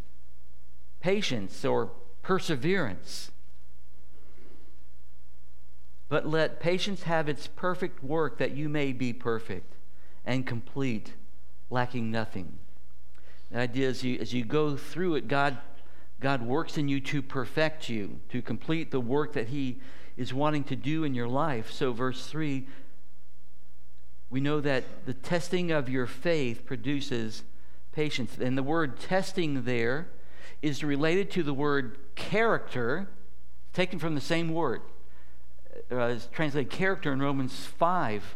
patience 0.99 1.65
or 1.65 1.91
perseverance. 2.25 3.29
But 6.09 6.27
let 6.27 6.59
patience 6.59 7.03
have 7.03 7.29
its 7.29 7.45
perfect 7.45 8.03
work 8.03 8.39
that 8.39 8.55
you 8.55 8.67
may 8.67 8.93
be 8.93 9.13
perfect 9.13 9.75
and 10.25 10.45
complete, 10.45 11.13
lacking 11.69 12.09
nothing. 12.09 12.57
The 13.51 13.59
idea 13.59 13.89
is 13.89 14.03
you, 14.03 14.17
as 14.19 14.33
you 14.33 14.43
go 14.43 14.75
through 14.75 15.15
it, 15.15 15.27
God, 15.27 15.59
God 16.19 16.41
works 16.41 16.79
in 16.79 16.87
you 16.87 16.99
to 17.01 17.21
perfect 17.21 17.89
you, 17.89 18.19
to 18.29 18.41
complete 18.41 18.89
the 18.89 18.99
work 18.99 19.33
that 19.33 19.49
He 19.49 19.79
is 20.17 20.33
wanting 20.33 20.63
to 20.63 20.75
do 20.75 21.03
in 21.03 21.13
your 21.13 21.27
life. 21.27 21.71
So, 21.71 21.93
verse 21.93 22.25
3 22.25 22.65
we 24.31 24.39
know 24.41 24.59
that 24.59 25.05
the 25.05 25.13
testing 25.13 25.71
of 25.71 25.87
your 25.87 26.07
faith 26.07 26.65
produces 26.65 27.43
patience. 27.91 28.37
And 28.41 28.57
the 28.57 28.63
word 28.63 28.99
testing 28.99 29.63
there 29.63 30.07
is 30.65 30.83
related 30.83 31.29
to 31.29 31.43
the 31.43 31.53
word 31.53 31.95
character, 32.15 33.07
taken 33.71 33.99
from 33.99 34.15
the 34.15 34.21
same 34.21 34.51
word. 34.51 34.81
Uh, 35.91 35.97
it's 36.07 36.27
translated 36.31 36.71
character 36.71 37.13
in 37.13 37.21
Romans 37.21 37.67
5 37.77 38.35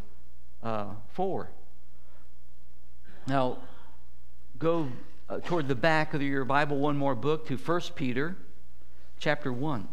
uh, 0.61 0.85
4. 1.13 1.49
Now, 3.25 3.57
go 4.59 4.89
uh, 5.27 5.39
toward 5.39 5.67
the 5.67 5.73
back 5.73 6.13
of 6.13 6.21
your 6.21 6.45
Bible 6.45 6.77
one 6.77 6.97
more 6.97 7.15
book 7.15 7.47
to 7.47 7.57
1 7.57 7.81
Peter 7.95 8.35
chapter 9.17 9.51
1. 9.51 9.87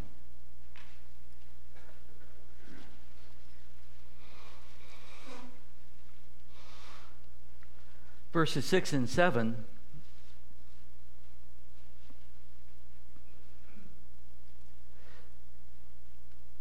verses 8.34 8.66
6 8.66 8.92
and 8.92 9.08
7. 9.08 9.64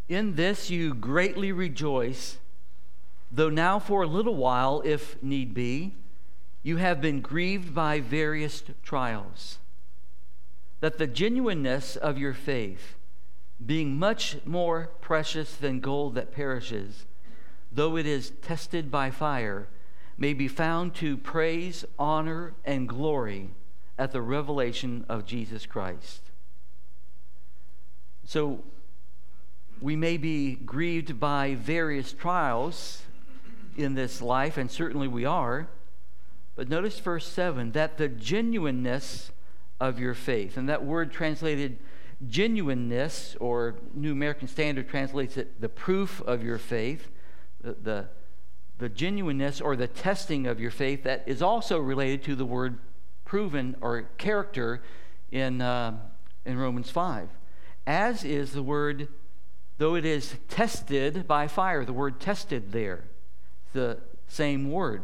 In 0.07 0.35
this 0.35 0.69
you 0.69 0.93
greatly 0.93 1.51
rejoice, 1.51 2.37
though 3.31 3.49
now 3.49 3.79
for 3.79 4.03
a 4.03 4.07
little 4.07 4.35
while, 4.35 4.81
if 4.85 5.21
need 5.23 5.53
be, 5.53 5.95
you 6.61 6.77
have 6.77 7.01
been 7.01 7.21
grieved 7.21 7.73
by 7.73 7.99
various 7.99 8.63
trials, 8.83 9.59
that 10.79 10.97
the 10.97 11.07
genuineness 11.07 11.95
of 11.95 12.17
your 12.17 12.33
faith, 12.33 12.95
being 13.63 13.97
much 13.97 14.37
more 14.45 14.91
precious 15.01 15.55
than 15.55 15.79
gold 15.79 16.15
that 16.15 16.31
perishes, 16.31 17.05
though 17.71 17.97
it 17.97 18.05
is 18.05 18.31
tested 18.41 18.91
by 18.91 19.09
fire, 19.09 19.67
may 20.17 20.33
be 20.33 20.47
found 20.47 20.93
to 20.95 21.17
praise, 21.17 21.83
honor, 21.97 22.53
and 22.63 22.87
glory 22.87 23.51
at 23.97 24.11
the 24.11 24.21
revelation 24.21 25.05
of 25.09 25.25
Jesus 25.25 25.65
Christ. 25.65 26.21
So, 28.23 28.63
we 29.81 29.95
may 29.95 30.17
be 30.17 30.55
grieved 30.55 31.19
by 31.19 31.55
various 31.55 32.13
trials 32.13 33.03
in 33.77 33.93
this 33.93 34.21
life, 34.21 34.57
and 34.57 34.71
certainly 34.71 35.07
we 35.07 35.25
are. 35.25 35.67
But 36.55 36.69
notice 36.69 36.97
verse 36.99 37.27
7 37.27 37.73
that 37.73 37.97
the 37.97 38.07
genuineness 38.07 39.31
of 39.79 39.99
your 39.99 40.13
faith, 40.13 40.57
and 40.57 40.69
that 40.69 40.85
word 40.85 41.11
translated 41.11 41.77
genuineness, 42.29 43.35
or 43.39 43.75
New 43.93 44.13
American 44.13 44.47
Standard 44.47 44.87
translates 44.87 45.35
it 45.35 45.59
the 45.59 45.67
proof 45.67 46.21
of 46.21 46.43
your 46.43 46.57
faith, 46.57 47.09
the, 47.61 47.75
the, 47.81 48.07
the 48.77 48.89
genuineness 48.89 49.59
or 49.59 49.75
the 49.75 49.87
testing 49.87 50.47
of 50.47 50.59
your 50.59 50.71
faith, 50.71 51.03
that 51.03 51.23
is 51.25 51.41
also 51.41 51.77
related 51.77 52.23
to 52.23 52.35
the 52.35 52.45
word 52.45 52.79
proven 53.25 53.75
or 53.81 54.03
character 54.17 54.81
in, 55.31 55.61
uh, 55.61 55.97
in 56.45 56.57
Romans 56.57 56.89
5, 56.89 57.27
as 57.85 58.23
is 58.23 58.53
the 58.53 58.63
word, 58.63 59.09
though 59.77 59.95
it 59.95 60.05
is 60.05 60.35
tested 60.47 61.27
by 61.27 61.47
fire, 61.47 61.83
the 61.85 61.93
word 61.93 62.19
tested 62.19 62.71
there, 62.71 63.05
the 63.73 63.97
same 64.27 64.71
word. 64.71 65.03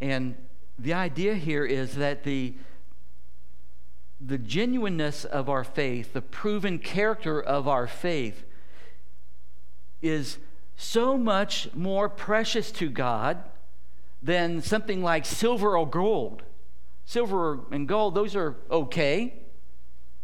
And 0.00 0.34
the 0.78 0.94
idea 0.94 1.34
here 1.34 1.64
is 1.64 1.94
that 1.94 2.24
the, 2.24 2.54
the 4.20 4.38
genuineness 4.38 5.24
of 5.24 5.48
our 5.48 5.64
faith, 5.64 6.12
the 6.12 6.22
proven 6.22 6.78
character 6.78 7.40
of 7.40 7.68
our 7.68 7.86
faith, 7.86 8.44
is 10.00 10.38
so 10.76 11.16
much 11.16 11.72
more 11.74 12.08
precious 12.08 12.72
to 12.72 12.90
God 12.90 13.38
than 14.20 14.60
something 14.62 15.02
like 15.02 15.24
silver 15.24 15.76
or 15.76 15.88
gold. 15.88 16.42
Silver 17.04 17.60
and 17.70 17.86
gold, 17.86 18.14
those 18.14 18.34
are 18.34 18.56
okay 18.70 19.34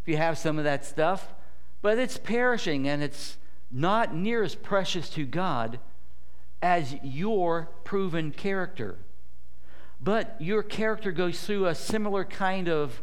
if 0.02 0.08
you 0.08 0.16
have 0.16 0.38
some 0.38 0.58
of 0.58 0.64
that 0.64 0.84
stuff, 0.84 1.34
but 1.82 1.99
it's 1.99 2.18
perishing 2.18 2.88
and 2.88 3.02
it's 3.02 3.37
not 3.70 4.14
near 4.14 4.42
as 4.42 4.54
precious 4.54 5.08
to 5.11 5.25
God 5.25 5.78
as 6.61 6.94
your 7.02 7.68
proven 7.85 8.32
character. 8.32 8.97
But 10.00 10.37
your 10.38 10.62
character 10.62 11.12
goes 11.12 11.40
through 11.40 11.66
a 11.66 11.75
similar 11.75 12.25
kind 12.25 12.68
of 12.68 13.02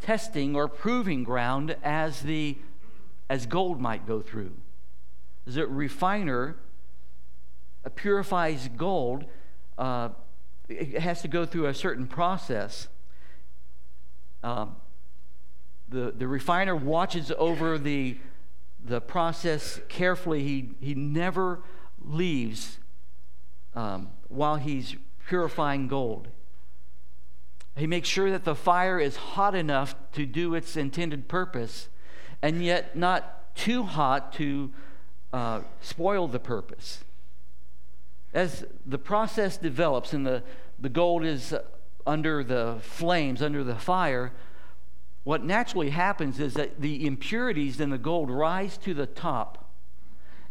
testing 0.00 0.54
or 0.54 0.68
proving 0.68 1.24
ground 1.24 1.76
as 1.82 2.20
the 2.20 2.58
as 3.30 3.46
gold 3.46 3.80
might 3.80 4.06
go 4.06 4.20
through. 4.20 4.52
A 5.54 5.66
refiner 5.66 6.56
purifies 7.94 8.68
gold, 8.76 9.24
uh, 9.76 10.10
it 10.68 11.00
has 11.00 11.22
to 11.22 11.28
go 11.28 11.46
through 11.46 11.66
a 11.66 11.74
certain 11.74 12.06
process. 12.06 12.88
Um, 14.42 14.76
the, 15.88 16.12
the 16.16 16.28
refiner 16.28 16.76
watches 16.76 17.32
over 17.38 17.78
the, 17.78 18.18
the 18.84 19.00
process 19.00 19.80
carefully. 19.88 20.42
He, 20.42 20.70
he 20.80 20.94
never 20.94 21.60
leaves 22.04 22.78
um, 23.74 24.10
while 24.28 24.56
he's 24.56 24.96
purifying 25.26 25.88
gold. 25.88 26.28
He 27.76 27.86
makes 27.86 28.08
sure 28.08 28.30
that 28.30 28.44
the 28.44 28.54
fire 28.54 28.98
is 28.98 29.16
hot 29.16 29.54
enough 29.54 29.94
to 30.12 30.26
do 30.26 30.54
its 30.54 30.76
intended 30.76 31.28
purpose, 31.28 31.88
and 32.42 32.64
yet 32.64 32.96
not 32.96 33.54
too 33.54 33.84
hot 33.84 34.32
to 34.34 34.72
uh, 35.32 35.60
spoil 35.80 36.26
the 36.26 36.40
purpose. 36.40 37.04
As 38.34 38.64
the 38.84 38.98
process 38.98 39.56
develops 39.56 40.12
and 40.12 40.26
the, 40.26 40.42
the 40.78 40.88
gold 40.88 41.24
is 41.24 41.54
under 42.06 42.42
the 42.42 42.78
flames, 42.80 43.42
under 43.42 43.62
the 43.62 43.74
fire, 43.76 44.32
what 45.28 45.44
naturally 45.44 45.90
happens 45.90 46.40
is 46.40 46.54
that 46.54 46.80
the 46.80 47.06
impurities 47.06 47.80
in 47.80 47.90
the 47.90 47.98
gold 47.98 48.30
rise 48.30 48.78
to 48.78 48.94
the 48.94 49.04
top, 49.04 49.70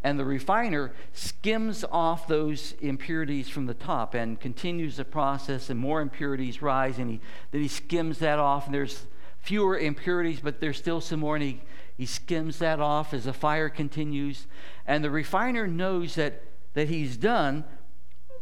and 0.03 0.19
the 0.19 0.23
refiner 0.23 0.93
skims 1.13 1.83
off 1.91 2.27
those 2.27 2.75
impurities 2.79 3.49
from 3.49 3.65
the 3.65 3.73
top 3.73 4.13
and 4.13 4.39
continues 4.39 4.97
the 4.97 5.03
process, 5.03 5.71
and 5.71 5.79
more 5.79 5.99
impurities 5.99 6.61
rise, 6.61 6.99
and 6.99 7.09
he, 7.09 7.19
then 7.49 7.61
he 7.61 7.67
skims 7.67 8.19
that 8.19 8.37
off, 8.37 8.67
and 8.67 8.75
there's 8.75 9.07
fewer 9.39 9.79
impurities, 9.79 10.41
but 10.41 10.61
there's 10.61 10.77
still 10.77 11.01
some 11.01 11.21
more, 11.21 11.37
and 11.37 11.43
he, 11.43 11.59
he 11.97 12.05
skims 12.05 12.59
that 12.59 12.79
off 12.79 13.15
as 13.15 13.23
the 13.23 13.33
fire 13.33 13.69
continues. 13.69 14.45
And 14.85 15.03
the 15.03 15.09
refiner 15.09 15.65
knows 15.65 16.13
that, 16.13 16.43
that 16.75 16.87
he's 16.87 17.17
done 17.17 17.63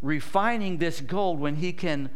refining 0.01 0.79
this 0.79 0.99
gold 0.99 1.39
when 1.39 1.55
he 1.55 1.71
can 1.71 2.09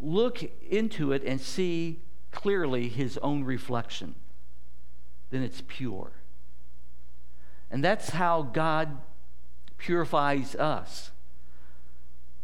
look 0.00 0.42
into 0.68 1.12
it 1.12 1.22
and 1.24 1.40
see 1.40 2.00
clearly 2.36 2.88
his 2.88 3.16
own 3.22 3.42
reflection, 3.44 4.14
then 5.30 5.42
it's 5.42 5.62
pure. 5.66 6.12
And 7.70 7.82
that's 7.82 8.10
how 8.10 8.42
God 8.42 8.98
purifies 9.78 10.54
us. 10.54 11.10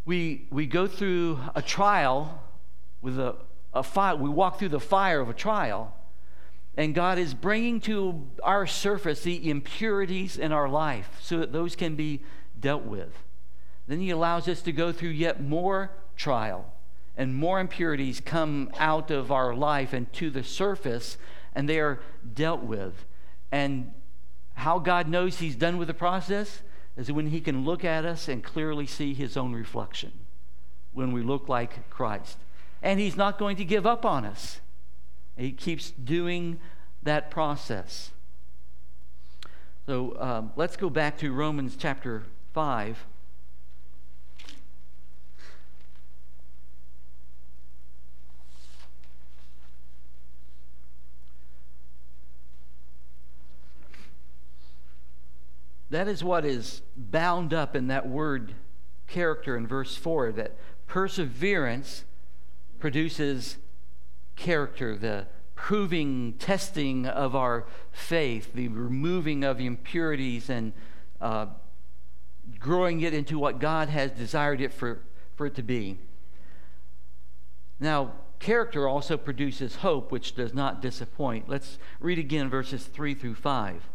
We, 0.07 0.46
we 0.50 0.66
go 0.66 0.87
through 0.87 1.38
a 1.55 1.61
trial 1.61 2.42
with 3.02 3.18
a, 3.18 3.37
a 3.74 3.83
fire, 3.83 4.16
we 4.16 4.31
walk 4.31 4.59
through 4.59 4.70
the 4.70 4.81
fire 4.81 5.20
of 5.20 5.28
a 5.28 5.35
trial, 5.35 5.94
and 6.74 6.94
God 6.94 7.18
is 7.18 7.35
bringing 7.35 7.78
to 7.83 8.26
our 8.42 8.66
surface 8.66 9.20
the 9.20 9.50
impurities 9.50 10.38
in 10.38 10.52
our 10.52 10.70
life 10.70 11.18
so 11.20 11.38
that 11.38 11.52
those 11.52 11.76
can 11.76 11.96
be 11.96 12.22
dealt 12.59 12.85
with. 12.85 13.12
Then 13.87 14.00
He 14.00 14.09
allows 14.09 14.48
us 14.48 14.62
to 14.62 14.72
go 14.72 14.90
through 14.90 15.11
yet 15.11 15.42
more 15.42 15.90
trial 16.16 16.71
and 17.16 17.35
more 17.35 17.61
impurities 17.61 18.20
come 18.20 18.70
out 18.79 19.11
of 19.11 19.31
our 19.31 19.55
life 19.55 19.92
and 19.92 20.12
to 20.14 20.31
the 20.31 20.42
surface, 20.42 21.18
and 21.55 21.68
they 21.68 21.79
are 21.79 22.01
dealt 22.35 22.62
with. 22.62 23.05
And 23.51 23.92
how 24.55 24.79
God 24.79 25.09
knows 25.09 25.38
He's 25.38 25.57
done 25.57 25.77
with 25.77 25.88
the 25.88 25.94
process 25.94 26.62
is 26.96 27.12
when 27.12 27.29
He 27.29 27.40
can 27.40 27.64
look 27.64 27.85
at 27.85 28.05
us 28.05 28.29
and 28.29 28.42
clearly 28.42 28.87
see 28.87 29.14
His 29.14 29.37
own 29.37 29.53
reflection 29.53 30.12
when 30.92 31.12
we 31.12 31.22
look 31.22 31.48
like 31.48 31.88
Christ. 31.90 32.38
And 32.83 32.98
He's 32.98 33.16
not 33.16 33.38
going 33.38 33.57
to 33.57 33.64
give 33.64 33.87
up 33.87 34.05
on 34.05 34.25
us, 34.25 34.61
He 35.37 35.53
keeps 35.53 35.90
doing 35.90 36.59
that 37.03 37.31
process. 37.31 38.11
So 39.87 40.16
um, 40.20 40.53
let's 40.55 40.77
go 40.77 40.88
back 40.88 41.18
to 41.18 41.33
Romans 41.33 41.75
chapter 41.77 42.22
5. 42.55 43.05
That 55.92 56.09
is 56.09 56.24
what 56.24 56.46
is 56.46 56.81
bound 56.96 57.52
up 57.52 57.76
in 57.76 57.88
that 57.88 58.09
word 58.09 58.55
character 59.09 59.59
in 59.59 59.66
verse 59.66 59.94
4 59.94 60.33
that 60.33 60.57
perseverance 60.87 62.05
produces 62.78 63.59
character, 64.35 64.96
the 64.96 65.26
proving, 65.55 66.33
testing 66.38 67.07
of 67.07 67.37
our 67.37 67.66
faith, 67.90 68.55
the 68.55 68.68
removing 68.68 69.44
of 69.44 69.61
impurities 69.61 70.48
and 70.48 70.72
uh, 71.20 71.48
growing 72.59 73.02
it 73.02 73.12
into 73.12 73.38
what 73.38 73.59
God 73.59 73.90
has 73.90 74.12
desired 74.12 74.62
it 74.62 74.72
for, 74.72 75.02
for 75.37 75.44
it 75.44 75.55
to 75.57 75.62
be. 75.62 75.98
Now, 77.78 78.12
character 78.38 78.88
also 78.88 79.18
produces 79.18 79.76
hope, 79.76 80.11
which 80.11 80.37
does 80.37 80.55
not 80.55 80.81
disappoint. 80.81 81.50
Let's 81.50 81.76
read 82.00 82.18
again 82.18 82.48
verses 82.48 82.87
3 82.87 83.14
through 83.14 83.35
5. 83.35 83.90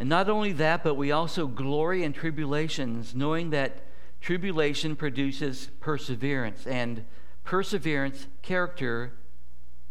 And 0.00 0.08
not 0.08 0.30
only 0.30 0.52
that, 0.54 0.82
but 0.82 0.94
we 0.94 1.12
also 1.12 1.46
glory 1.46 2.04
in 2.04 2.14
tribulations, 2.14 3.14
knowing 3.14 3.50
that 3.50 3.82
tribulation 4.22 4.96
produces 4.96 5.68
perseverance, 5.78 6.66
and 6.66 7.04
perseverance, 7.44 8.26
character, 8.40 9.12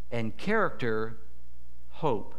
and 0.10 0.36
character, 0.36 1.18
hope. 1.92 2.34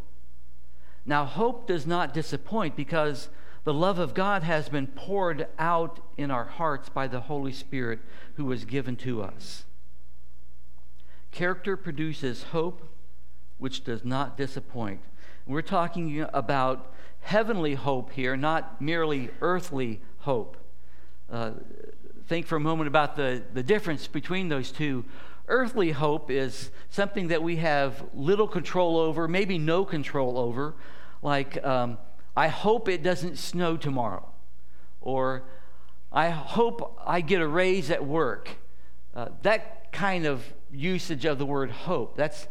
Now, 1.06 1.24
hope 1.24 1.68
does 1.68 1.86
not 1.86 2.12
disappoint 2.12 2.74
because 2.74 3.28
the 3.62 3.72
love 3.72 4.00
of 4.00 4.14
God 4.14 4.42
has 4.42 4.68
been 4.68 4.88
poured 4.88 5.46
out 5.56 6.00
in 6.16 6.32
our 6.32 6.46
hearts 6.46 6.88
by 6.88 7.06
the 7.06 7.20
Holy 7.20 7.52
Spirit 7.52 8.00
who 8.34 8.46
was 8.46 8.64
given 8.64 8.96
to 8.96 9.22
us. 9.22 9.64
Character 11.30 11.76
produces 11.76 12.42
hope, 12.42 12.88
which 13.58 13.84
does 13.84 14.04
not 14.04 14.36
disappoint. 14.36 15.02
We're 15.46 15.62
talking 15.62 16.26
about 16.32 16.92
heavenly 17.22 17.74
hope 17.74 18.12
here, 18.12 18.36
not 18.36 18.80
merely 18.80 19.30
earthly 19.40 20.00
hope. 20.18 20.56
Uh, 21.30 21.52
think 22.26 22.46
for 22.46 22.56
a 22.56 22.60
moment 22.60 22.88
about 22.88 23.16
the, 23.16 23.42
the 23.54 23.62
difference 23.62 24.06
between 24.06 24.48
those 24.48 24.70
two. 24.70 25.04
Earthly 25.48 25.90
hope 25.90 26.30
is 26.30 26.70
something 26.90 27.28
that 27.28 27.42
we 27.42 27.56
have 27.56 28.04
little 28.14 28.46
control 28.46 28.98
over, 28.98 29.26
maybe 29.26 29.58
no 29.58 29.84
control 29.84 30.38
over, 30.38 30.74
like, 31.22 31.62
um, 31.64 31.98
I 32.36 32.46
hope 32.46 32.88
it 32.88 33.02
doesn't 33.02 33.36
snow 33.36 33.76
tomorrow, 33.76 34.28
or 35.00 35.42
I 36.12 36.30
hope 36.30 37.00
I 37.04 37.20
get 37.20 37.40
a 37.40 37.48
raise 37.48 37.90
at 37.90 38.06
work. 38.06 38.50
Uh, 39.14 39.28
that 39.42 39.90
kind 39.90 40.24
of 40.24 40.44
usage 40.70 41.24
of 41.24 41.38
the 41.38 41.46
word 41.46 41.70
hope, 41.70 42.16
that's 42.16 42.46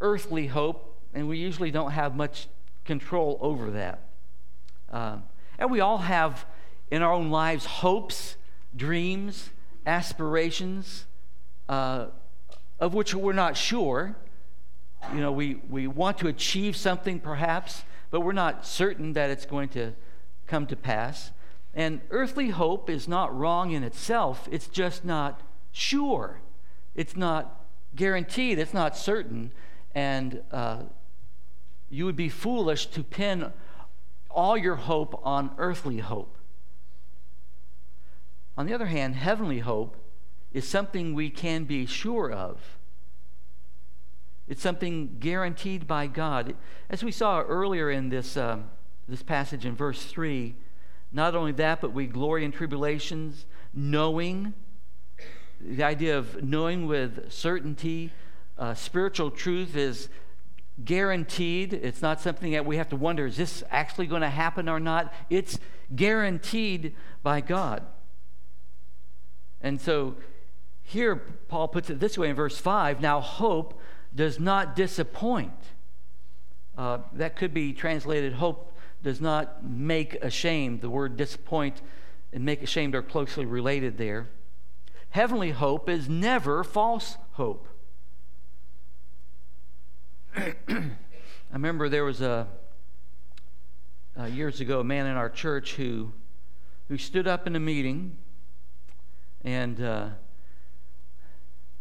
earthly 0.00 0.46
hope, 0.46 0.89
and 1.14 1.28
we 1.28 1.38
usually 1.38 1.70
don't 1.70 1.92
have 1.92 2.14
much 2.14 2.48
control 2.84 3.38
over 3.40 3.70
that. 3.72 4.00
Uh, 4.90 5.18
and 5.58 5.70
we 5.70 5.80
all 5.80 5.98
have 5.98 6.44
in 6.90 7.02
our 7.02 7.12
own 7.12 7.30
lives 7.30 7.64
hopes, 7.64 8.36
dreams, 8.74 9.50
aspirations 9.86 11.06
uh, 11.68 12.06
of 12.80 12.94
which 12.94 13.14
we're 13.14 13.32
not 13.32 13.56
sure. 13.56 14.16
You 15.14 15.20
know, 15.20 15.32
we, 15.32 15.60
we 15.68 15.86
want 15.86 16.18
to 16.18 16.28
achieve 16.28 16.76
something 16.76 17.20
perhaps, 17.20 17.84
but 18.10 18.20
we're 18.20 18.32
not 18.32 18.66
certain 18.66 19.12
that 19.12 19.30
it's 19.30 19.46
going 19.46 19.68
to 19.70 19.92
come 20.46 20.66
to 20.66 20.76
pass. 20.76 21.30
And 21.74 22.00
earthly 22.10 22.50
hope 22.50 22.90
is 22.90 23.06
not 23.06 23.36
wrong 23.36 23.70
in 23.70 23.84
itself, 23.84 24.48
it's 24.50 24.66
just 24.66 25.04
not 25.04 25.40
sure. 25.72 26.40
It's 26.96 27.16
not 27.16 27.64
guaranteed, 27.94 28.58
it's 28.58 28.74
not 28.74 28.96
certain. 28.96 29.52
And 29.94 30.42
uh, 30.50 30.82
you 31.90 32.04
would 32.04 32.16
be 32.16 32.28
foolish 32.28 32.86
to 32.86 33.02
pin 33.02 33.52
all 34.30 34.56
your 34.56 34.76
hope 34.76 35.20
on 35.24 35.50
earthly 35.58 35.98
hope. 35.98 36.36
On 38.56 38.66
the 38.66 38.74
other 38.74 38.86
hand, 38.86 39.16
heavenly 39.16 39.58
hope 39.58 39.96
is 40.52 40.66
something 40.66 41.14
we 41.14 41.30
can 41.30 41.64
be 41.64 41.86
sure 41.86 42.30
of. 42.30 42.78
It's 44.48 44.62
something 44.62 45.16
guaranteed 45.20 45.86
by 45.86 46.06
God. 46.06 46.56
As 46.88 47.04
we 47.04 47.12
saw 47.12 47.40
earlier 47.40 47.90
in 47.90 48.08
this, 48.08 48.36
um, 48.36 48.70
this 49.08 49.22
passage 49.22 49.64
in 49.64 49.76
verse 49.76 50.04
3, 50.04 50.54
not 51.12 51.34
only 51.34 51.52
that, 51.52 51.80
but 51.80 51.92
we 51.92 52.06
glory 52.06 52.44
in 52.44 52.52
tribulations, 52.52 53.46
knowing, 53.72 54.54
the 55.60 55.84
idea 55.84 56.18
of 56.18 56.42
knowing 56.42 56.86
with 56.86 57.32
certainty. 57.32 58.12
Uh, 58.58 58.74
spiritual 58.74 59.30
truth 59.30 59.76
is 59.76 60.08
guaranteed. 60.84 61.72
It's 61.74 62.02
not 62.02 62.20
something 62.20 62.52
that 62.52 62.66
we 62.66 62.76
have 62.76 62.88
to 62.90 62.96
wonder 62.96 63.26
is 63.26 63.36
this 63.36 63.62
actually 63.70 64.06
going 64.06 64.22
to 64.22 64.30
happen 64.30 64.68
or 64.68 64.80
not? 64.80 65.12
It's 65.28 65.58
guaranteed 65.94 66.94
by 67.22 67.40
God. 67.40 67.84
And 69.60 69.80
so 69.80 70.16
here, 70.82 71.16
Paul 71.48 71.68
puts 71.68 71.90
it 71.90 72.00
this 72.00 72.18
way 72.18 72.30
in 72.30 72.36
verse 72.36 72.58
5 72.58 73.00
Now, 73.00 73.20
hope 73.20 73.78
does 74.14 74.40
not 74.40 74.74
disappoint. 74.74 75.52
Uh, 76.76 76.98
that 77.12 77.36
could 77.36 77.52
be 77.52 77.72
translated 77.72 78.32
hope 78.34 78.72
does 79.02 79.20
not 79.20 79.64
make 79.64 80.14
ashamed. 80.22 80.80
The 80.80 80.90
word 80.90 81.16
disappoint 81.16 81.80
and 82.32 82.44
make 82.44 82.62
ashamed 82.62 82.94
are 82.94 83.02
closely 83.02 83.44
related 83.44 83.98
there. 83.98 84.28
Heavenly 85.10 85.50
hope 85.50 85.88
is 85.88 86.08
never 86.08 86.62
false 86.62 87.16
hope. 87.32 87.66
I 90.36 90.54
remember 91.52 91.88
there 91.88 92.04
was 92.04 92.20
a 92.20 92.46
uh, 94.18 94.24
years 94.24 94.60
ago 94.60 94.80
a 94.80 94.84
man 94.84 95.06
in 95.06 95.16
our 95.16 95.28
church 95.28 95.74
who 95.74 96.12
who 96.88 96.98
stood 96.98 97.26
up 97.26 97.46
in 97.46 97.56
a 97.56 97.60
meeting 97.60 98.16
and 99.44 99.80
uh, 99.82 100.08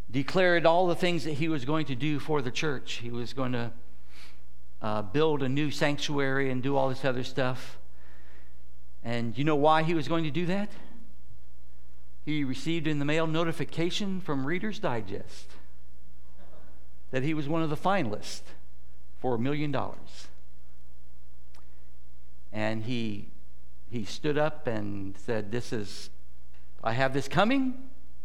declared 0.10 0.66
all 0.66 0.88
the 0.88 0.96
things 0.96 1.24
that 1.26 1.34
he 1.34 1.48
was 1.48 1.66
going 1.66 1.86
to 1.88 1.96
do 1.96 2.20
for 2.20 2.42
the 2.42 2.52
church. 2.52 2.94
He 2.94 3.12
was 3.12 3.34
going 3.34 3.52
to 3.52 3.72
uh, 4.82 5.02
build 5.04 5.44
a 5.44 5.50
new 5.50 5.72
sanctuary 5.72 6.50
and 6.50 6.64
do 6.64 6.76
all 6.76 6.90
this 6.90 7.04
other 7.04 7.24
stuff. 7.24 7.78
And 9.04 9.38
you 9.38 9.44
know 9.44 9.56
why 9.56 9.84
he 9.84 9.94
was 9.94 10.08
going 10.08 10.24
to 10.24 10.32
do 10.32 10.46
that? 10.46 10.70
He 12.26 12.44
received 12.44 12.88
in 12.88 13.00
the 13.00 13.06
mail 13.06 13.28
notification 13.28 14.22
from 14.22 14.46
Reader's 14.46 14.80
Digest 14.80 15.50
that 17.12 17.24
he 17.24 17.34
was 17.34 17.48
one 17.48 17.62
of 17.62 17.70
the 17.70 17.78
finalists 17.78 18.42
for 19.20 19.36
a 19.36 19.40
million 19.40 19.72
dollars. 19.72 20.28
And 22.52 22.84
he, 22.84 23.30
he 23.90 24.06
stood 24.06 24.38
up 24.38 24.68
and 24.68 25.18
said, 25.18 25.52
This 25.52 25.72
is, 25.74 26.10
I 26.84 26.94
have 26.94 27.14
this 27.14 27.28
coming, 27.28 27.76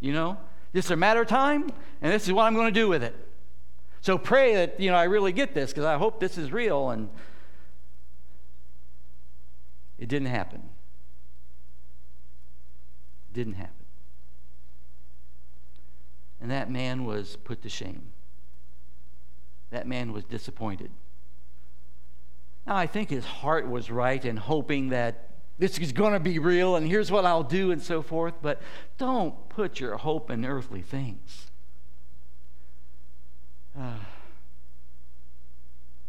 you 0.00 0.12
know, 0.12 0.38
this 0.72 0.86
is 0.86 0.90
a 0.90 0.96
matter 0.96 1.22
of 1.22 1.28
time, 1.28 1.70
and 2.02 2.12
this 2.12 2.26
is 2.26 2.32
what 2.32 2.44
I'm 2.44 2.54
going 2.54 2.72
to 2.72 2.80
do 2.80 2.88
with 2.88 3.02
it. 3.02 3.14
So 4.00 4.18
pray 4.18 4.54
that, 4.56 4.78
you 4.80 4.90
know, 4.90 4.96
I 4.96 5.04
really 5.04 5.32
get 5.32 5.54
this 5.54 5.70
because 5.70 5.84
I 5.84 5.96
hope 5.96 6.20
this 6.20 6.36
is 6.36 6.52
real. 6.52 6.90
And 6.90 7.08
it 9.98 10.08
didn't 10.08 10.28
happen. 10.28 10.62
Didn't 13.32 13.54
happen. 13.54 13.86
And 16.40 16.50
that 16.50 16.70
man 16.70 17.06
was 17.06 17.36
put 17.36 17.62
to 17.62 17.70
shame. 17.70 18.13
That 19.74 19.88
man 19.88 20.12
was 20.12 20.22
disappointed. 20.22 20.92
Now, 22.64 22.76
I 22.76 22.86
think 22.86 23.10
his 23.10 23.24
heart 23.24 23.68
was 23.68 23.90
right 23.90 24.24
in 24.24 24.36
hoping 24.36 24.90
that 24.90 25.30
this 25.58 25.78
is 25.78 25.90
going 25.90 26.12
to 26.12 26.20
be 26.20 26.38
real 26.38 26.76
and 26.76 26.86
here's 26.86 27.10
what 27.10 27.26
I'll 27.26 27.42
do 27.42 27.72
and 27.72 27.82
so 27.82 28.00
forth, 28.00 28.34
but 28.40 28.62
don't 28.98 29.48
put 29.48 29.80
your 29.80 29.96
hope 29.96 30.30
in 30.30 30.44
earthly 30.44 30.80
things. 30.80 31.50
Uh, 33.76 33.94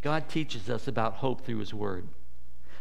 God 0.03 0.29
teaches 0.29 0.69
us 0.69 0.87
about 0.87 1.15
hope 1.15 1.43
through 1.43 1.57
His 1.57 1.73
Word. 1.73 2.07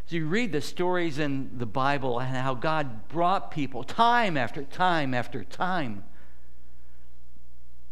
So 0.04 0.16
you 0.16 0.26
read 0.26 0.52
the 0.52 0.60
stories 0.60 1.18
in 1.18 1.56
the 1.56 1.64
Bible 1.64 2.20
and 2.20 2.36
how 2.36 2.52
God 2.52 3.08
brought 3.08 3.50
people 3.50 3.84
time 3.84 4.36
after 4.36 4.64
time 4.64 5.14
after 5.14 5.44
time 5.44 6.04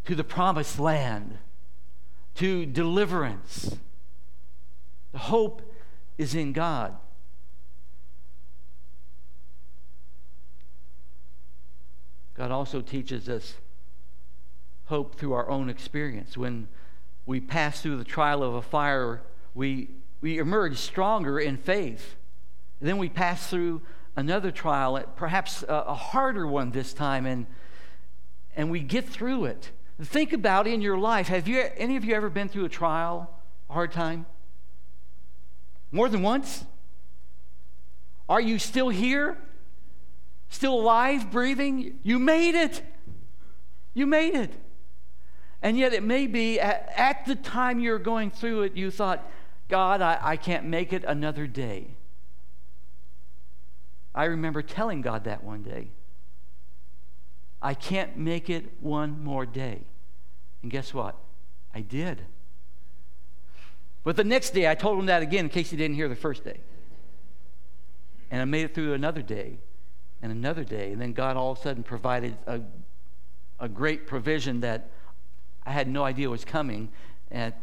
to 0.04 0.14
the 0.14 0.24
promised 0.24 0.78
land, 0.78 1.38
to 2.36 2.66
deliverance. 2.66 3.76
The 5.12 5.18
hope 5.18 5.62
is 6.18 6.34
in 6.34 6.52
God. 6.52 6.96
God 12.34 12.50
also 12.50 12.80
teaches 12.80 13.28
us 13.28 13.54
hope 14.86 15.14
through 15.16 15.32
our 15.32 15.48
own 15.48 15.68
experience. 15.68 16.36
When 16.36 16.68
we 17.26 17.40
pass 17.40 17.80
through 17.80 17.98
the 17.98 18.04
trial 18.04 18.42
of 18.42 18.54
a 18.54 18.62
fire, 18.62 19.22
we, 19.54 19.90
we 20.20 20.38
emerge 20.38 20.78
stronger 20.78 21.38
in 21.38 21.56
faith. 21.56 22.16
And 22.80 22.88
then 22.88 22.98
we 22.98 23.08
pass 23.08 23.48
through 23.48 23.82
another 24.16 24.50
trial, 24.50 25.02
perhaps 25.16 25.62
a, 25.62 25.84
a 25.88 25.94
harder 25.94 26.46
one 26.46 26.72
this 26.72 26.92
time, 26.92 27.26
and, 27.26 27.46
and 28.56 28.70
we 28.70 28.80
get 28.80 29.08
through 29.08 29.44
it. 29.44 29.70
Think 30.00 30.32
about 30.32 30.66
in 30.66 30.80
your 30.80 30.98
life 30.98 31.28
have 31.28 31.46
you, 31.46 31.64
any 31.76 31.96
of 31.96 32.04
you 32.04 32.14
ever 32.14 32.30
been 32.30 32.48
through 32.48 32.64
a 32.64 32.68
trial, 32.68 33.30
a 33.68 33.72
hard 33.72 33.92
time? 33.92 34.26
More 35.90 36.08
than 36.08 36.22
once? 36.22 36.64
Are 38.28 38.40
you 38.40 38.58
still 38.58 38.88
here? 38.88 39.36
Still 40.48 40.74
alive, 40.74 41.30
breathing? 41.30 41.98
You 42.02 42.18
made 42.18 42.54
it. 42.54 42.82
You 43.94 44.06
made 44.06 44.34
it. 44.34 44.52
And 45.60 45.78
yet, 45.78 45.92
it 45.92 46.02
may 46.02 46.26
be 46.26 46.58
at, 46.58 46.92
at 46.96 47.24
the 47.24 47.36
time 47.36 47.78
you're 47.78 47.98
going 47.98 48.30
through 48.30 48.62
it, 48.62 48.76
you 48.76 48.90
thought, 48.90 49.24
God, 49.68 50.02
I, 50.02 50.18
I 50.20 50.36
can't 50.36 50.64
make 50.64 50.92
it 50.92 51.04
another 51.04 51.46
day. 51.46 51.88
I 54.14 54.24
remember 54.24 54.60
telling 54.60 55.00
God 55.00 55.24
that 55.24 55.44
one 55.44 55.62
day. 55.62 55.90
I 57.62 57.74
can't 57.74 58.16
make 58.16 58.50
it 58.50 58.66
one 58.80 59.22
more 59.22 59.46
day. 59.46 59.82
And 60.62 60.70
guess 60.70 60.92
what? 60.92 61.16
I 61.72 61.80
did. 61.80 62.22
But 64.04 64.16
the 64.16 64.24
next 64.24 64.50
day, 64.50 64.68
I 64.68 64.74
told 64.74 64.98
him 64.98 65.06
that 65.06 65.22
again 65.22 65.44
in 65.44 65.48
case 65.48 65.70
he 65.70 65.76
didn't 65.76 65.94
hear 65.94 66.08
the 66.08 66.16
first 66.16 66.44
day. 66.44 66.58
And 68.32 68.42
I 68.42 68.44
made 68.44 68.64
it 68.64 68.74
through 68.74 68.94
another 68.94 69.22
day 69.22 69.58
and 70.22 70.32
another 70.32 70.64
day. 70.64 70.90
And 70.90 71.00
then 71.00 71.12
God 71.12 71.36
all 71.36 71.52
of 71.52 71.58
a 71.58 71.62
sudden 71.62 71.84
provided 71.84 72.36
a, 72.46 72.60
a 73.60 73.68
great 73.68 74.08
provision 74.08 74.60
that 74.60 74.90
I 75.64 75.70
had 75.70 75.86
no 75.86 76.02
idea 76.04 76.28
was 76.28 76.44
coming. 76.44 76.88
And 77.30 77.54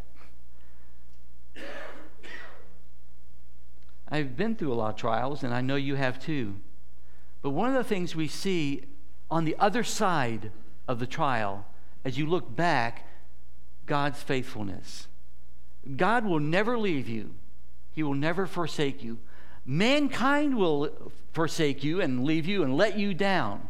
I've 4.08 4.38
been 4.38 4.56
through 4.56 4.74
a 4.74 4.76
lot 4.76 4.92
of 4.92 4.96
trials, 4.96 5.44
and 5.44 5.54
I 5.54 5.62
know 5.62 5.76
you 5.76 5.96
have 5.96 6.20
too. 6.20 6.56
But 7.42 7.52
one 7.52 7.70
of 7.70 7.76
the 7.76 7.84
things 7.84 8.16
we 8.16 8.28
see 8.28 8.86
on 9.30 9.46
the 9.46 9.56
other 9.60 9.84
side 9.84 10.52
of 10.88 11.00
the 11.00 11.08
trial, 11.08 11.66
as 12.04 12.18
you 12.18 12.26
look 12.26 12.56
back, 12.56 13.08
God's 13.86 14.22
faithfulness. 14.22 15.08
God 15.96 16.26
will 16.26 16.40
never 16.40 16.78
leave 16.78 17.08
you, 17.08 17.36
He 17.92 18.04
will 18.04 18.14
never 18.14 18.46
forsake 18.46 19.04
you. 19.04 19.20
Mankind 19.66 20.58
will 20.58 21.12
forsake 21.32 21.84
you 21.84 22.02
and 22.02 22.24
leave 22.24 22.48
you 22.48 22.64
and 22.64 22.76
let 22.76 22.98
you 22.98 23.14
down 23.14 23.68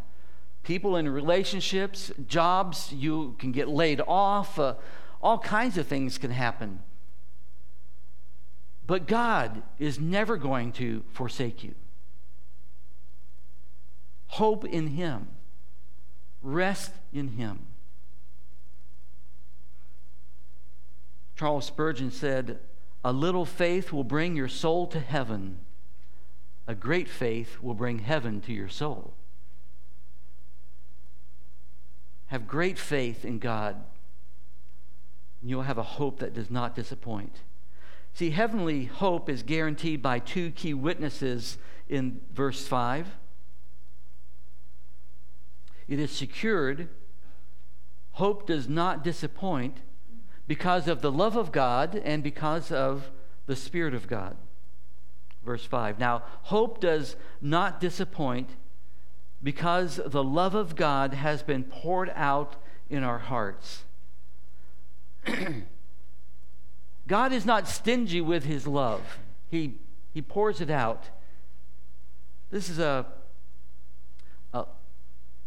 people 0.69 0.98
in 0.98 1.10
relationships, 1.10 2.12
jobs, 2.28 2.91
you 2.93 3.36
can 3.39 3.52
get 3.52 3.67
laid 3.67 4.02
off, 4.08 4.60
uh, 4.60 4.76
all 5.19 5.39
kinds 5.39 5.80
of 5.80 5.88
things 5.88 6.19
can 6.19 6.30
happen. 6.30 6.80
But 8.86 9.08
God 9.08 9.63
is 9.80 10.00
never 10.00 10.38
going 10.38 10.72
to 10.74 11.04
forsake 11.12 11.63
you. 11.63 11.74
Hope 14.28 14.63
in 14.63 14.89
Him, 14.89 15.28
rest 16.41 16.91
in 17.12 17.30
Him. 17.30 17.67
Charles 21.36 21.65
Spurgeon 21.65 22.12
said, 22.12 22.60
A 23.04 23.13
little 23.13 23.45
faith 23.45 23.93
will 23.93 24.04
bring 24.04 24.36
your 24.36 24.49
soul 24.49 24.88
to 24.88 24.99
heaven. 24.99 25.60
a 26.67 26.75
great 26.75 27.10
faith 27.10 27.58
will 27.62 27.73
bring 27.73 27.99
heaven 27.99 28.39
to 28.41 28.54
your 28.54 28.69
soul. 28.69 29.13
Have 32.28 32.47
great 32.47 32.78
faith 32.78 33.25
in 33.25 33.39
God, 33.39 33.75
and 35.41 35.49
you'll 35.49 35.63
have 35.63 35.80
a 35.80 35.84
hope 35.84 36.19
that 36.19 36.36
does 36.36 36.52
not 36.52 36.75
disappoint. 36.75 37.38
See, 38.13 38.30
heavenly 38.30 38.86
hope 38.86 39.30
is 39.30 39.41
guaranteed 39.41 40.04
by 40.04 40.19
two 40.19 40.52
key 40.52 40.75
witnesses 40.75 41.58
in 41.88 42.21
verse 42.34 42.67
5. 42.67 43.08
It 45.89 45.99
is 45.99 46.12
secured. 46.12 46.88
Hope 48.12 48.47
does 48.47 48.69
not 48.69 49.04
disappoint 49.04 49.80
because 50.47 50.88
of 50.88 51.02
the 51.02 51.12
love 51.12 51.36
of 51.36 51.52
God 51.52 51.99
and 52.06 52.23
because 52.23 52.71
of 52.71 53.12
the 53.47 53.56
Spirit 53.56 53.93
of 53.93 54.08
God. 54.08 54.38
Verse 55.43 55.65
5. 55.65 55.99
Now, 55.99 56.23
hope 56.43 56.80
does 56.80 57.15
not 57.41 57.80
disappoint 57.80 58.52
because 59.41 59.99
the 60.06 60.23
love 60.23 60.54
of 60.54 60.75
God 60.75 61.13
has 61.13 61.41
been 61.43 61.63
poured 61.63 62.12
out 62.15 62.56
in 62.89 63.04
our 63.04 63.19
hearts. 63.19 63.84
God 67.08 67.34
is 67.34 67.45
not 67.45 67.67
stingy 67.67 68.21
with 68.21 68.43
his 68.45 68.67
love, 68.67 69.17
he, 69.49 69.75
he 70.13 70.21
pours 70.21 70.62
it 70.62 70.69
out. 70.69 71.10
This 72.52 72.69
is 72.69 72.80
a, 72.80 73.06
a 73.06 73.19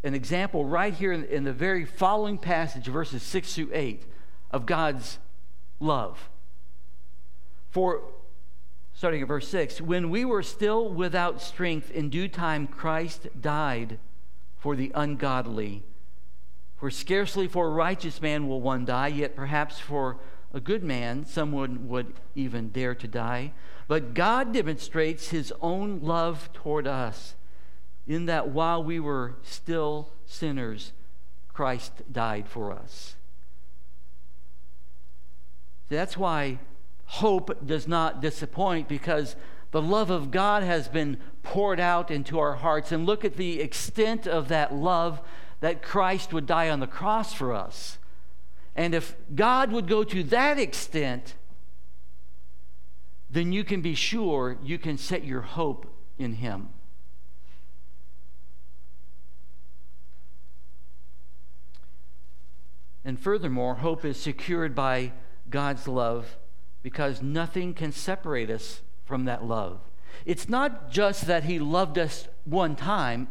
an 0.04 0.14
example 0.14 0.64
right 0.64 0.92
here 0.92 1.12
in, 1.12 1.24
in 1.24 1.44
the 1.44 1.52
very 1.52 1.84
following 1.84 2.38
passage, 2.38 2.86
verses 2.86 3.22
6 3.22 3.54
through 3.54 3.70
8, 3.72 4.04
of 4.50 4.66
God's 4.66 5.18
love. 5.80 6.28
For 7.70 8.02
starting 8.94 9.22
at 9.22 9.28
verse 9.28 9.48
6 9.48 9.80
When 9.80 10.10
we 10.10 10.24
were 10.24 10.42
still 10.42 10.88
without 10.88 11.40
strength, 11.40 11.90
in 11.90 12.08
due 12.08 12.28
time 12.28 12.66
Christ 12.66 13.28
died 13.40 13.98
for 14.58 14.76
the 14.76 14.92
ungodly. 14.94 15.82
For 16.76 16.90
scarcely 16.90 17.46
for 17.46 17.68
a 17.68 17.72
righteous 17.72 18.20
man 18.20 18.48
will 18.48 18.60
one 18.60 18.84
die, 18.84 19.08
yet 19.08 19.36
perhaps 19.36 19.78
for 19.78 20.18
a 20.52 20.60
good 20.60 20.82
man 20.82 21.24
someone 21.24 21.88
would 21.88 22.14
even 22.34 22.68
dare 22.68 22.94
to 22.94 23.08
die. 23.08 23.52
But 23.88 24.14
God 24.14 24.52
demonstrates 24.52 25.28
his 25.28 25.52
own 25.60 26.00
love 26.00 26.50
toward 26.52 26.86
us 26.86 27.34
in 28.06 28.26
that 28.26 28.48
while 28.48 28.82
we 28.82 28.98
were 28.98 29.34
still 29.42 30.10
sinners, 30.26 30.92
Christ 31.52 31.92
died 32.12 32.48
for 32.48 32.72
us. 32.72 33.14
That's 35.88 36.16
why 36.16 36.58
hope 37.04 37.66
does 37.66 37.86
not 37.86 38.22
disappoint 38.22 38.88
because 38.88 39.36
the 39.70 39.82
love 39.82 40.10
of 40.10 40.30
God 40.30 40.62
has 40.62 40.88
been 40.88 41.18
poured 41.42 41.80
out 41.80 42.10
into 42.10 42.38
our 42.38 42.54
hearts. 42.54 42.92
And 42.92 43.04
look 43.04 43.24
at 43.24 43.36
the 43.36 43.60
extent 43.60 44.26
of 44.26 44.48
that 44.48 44.74
love 44.74 45.20
that 45.60 45.82
Christ 45.82 46.32
would 46.32 46.46
die 46.46 46.70
on 46.70 46.80
the 46.80 46.86
cross 46.86 47.32
for 47.32 47.52
us. 47.52 47.98
And 48.74 48.94
if 48.94 49.14
God 49.34 49.70
would 49.72 49.86
go 49.86 50.04
to 50.04 50.22
that 50.24 50.58
extent, 50.58 51.34
then 53.30 53.52
you 53.52 53.64
can 53.64 53.80
be 53.80 53.94
sure 53.94 54.56
you 54.62 54.78
can 54.78 54.98
set 54.98 55.24
your 55.24 55.42
hope 55.42 55.86
in 56.18 56.34
Him. 56.34 56.70
And 63.04 63.18
furthermore, 63.18 63.76
hope 63.76 64.04
is 64.04 64.16
secured 64.16 64.74
by 64.74 65.12
God's 65.50 65.88
love 65.88 66.36
because 66.82 67.22
nothing 67.22 67.74
can 67.74 67.92
separate 67.92 68.50
us 68.50 68.80
from 69.04 69.24
that 69.24 69.44
love. 69.44 69.80
It's 70.24 70.48
not 70.48 70.90
just 70.90 71.26
that 71.26 71.44
He 71.44 71.58
loved 71.58 71.98
us 71.98 72.28
one 72.44 72.76
time, 72.76 73.28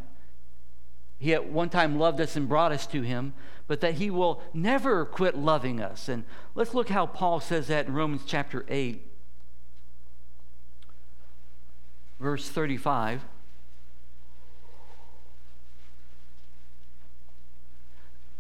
He 1.20 1.34
at 1.34 1.48
one 1.48 1.70
time 1.70 1.98
loved 1.98 2.20
us 2.20 2.36
and 2.36 2.50
brought 2.50 2.72
us 2.72 2.86
to 2.88 3.02
Him, 3.02 3.34
but 3.68 3.82
that 3.82 3.96
He 3.96 4.10
will 4.10 4.42
never 4.54 5.06
quit 5.06 5.38
loving 5.38 5.80
us. 5.80 6.10
And 6.10 6.24
let's 6.56 6.74
look 6.74 6.90
how 6.90 7.06
Paul 7.06 7.40
says 7.40 7.68
that 7.68 7.88
in 7.88 7.94
Romans 7.94 8.24
chapter 8.26 8.66
8, 8.68 9.08
verse 12.20 12.50
35. 12.50 13.22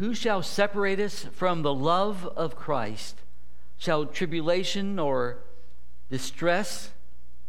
Who 0.01 0.15
shall 0.15 0.43
separate 0.43 0.99
us 0.99 1.27
from 1.31 1.61
the 1.61 1.75
love 1.75 2.27
of 2.35 2.57
Christ? 2.57 3.17
Shall 3.77 4.07
tribulation 4.07 4.99
or 4.99 5.43
distress 6.09 6.93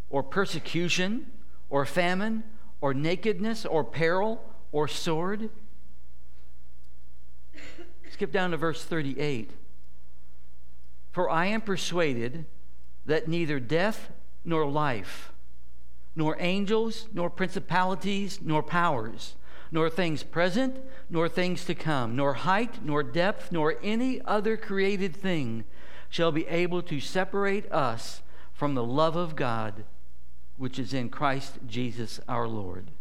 or 0.09 0.21
persecution 0.21 1.27
or 1.69 1.85
famine 1.85 2.43
or 2.81 2.93
nakedness 2.93 3.65
or 3.65 3.85
peril 3.85 4.43
or 4.73 4.89
sword? 4.89 5.49
Skip 8.11 8.33
down 8.33 8.51
to 8.51 8.57
verse 8.57 8.83
38. 8.83 9.51
For 11.13 11.29
I 11.29 11.45
am 11.45 11.61
persuaded 11.61 12.47
that 13.05 13.29
neither 13.29 13.61
death 13.61 14.11
nor 14.43 14.69
life, 14.69 15.31
nor 16.17 16.35
angels, 16.37 17.07
nor 17.13 17.29
principalities, 17.29 18.39
nor 18.41 18.61
powers, 18.61 19.35
nor 19.71 19.89
things 19.89 20.21
present, 20.21 20.77
nor 21.09 21.29
things 21.29 21.63
to 21.65 21.73
come, 21.73 22.15
nor 22.15 22.33
height, 22.33 22.83
nor 22.83 23.01
depth, 23.01 23.51
nor 23.51 23.75
any 23.81 24.21
other 24.23 24.57
created 24.57 25.15
thing 25.15 25.63
shall 26.09 26.31
be 26.31 26.45
able 26.47 26.81
to 26.81 26.99
separate 26.99 27.71
us 27.71 28.21
from 28.53 28.75
the 28.75 28.83
love 28.83 29.15
of 29.15 29.35
God 29.35 29.85
which 30.57 30.77
is 30.77 30.93
in 30.93 31.09
Christ 31.09 31.57
Jesus 31.65 32.19
our 32.27 32.47
Lord. 32.47 32.91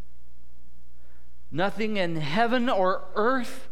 Nothing 1.51 1.99
in 1.99 2.17
heaven 2.17 2.71
or 2.71 3.05
earth, 3.15 3.69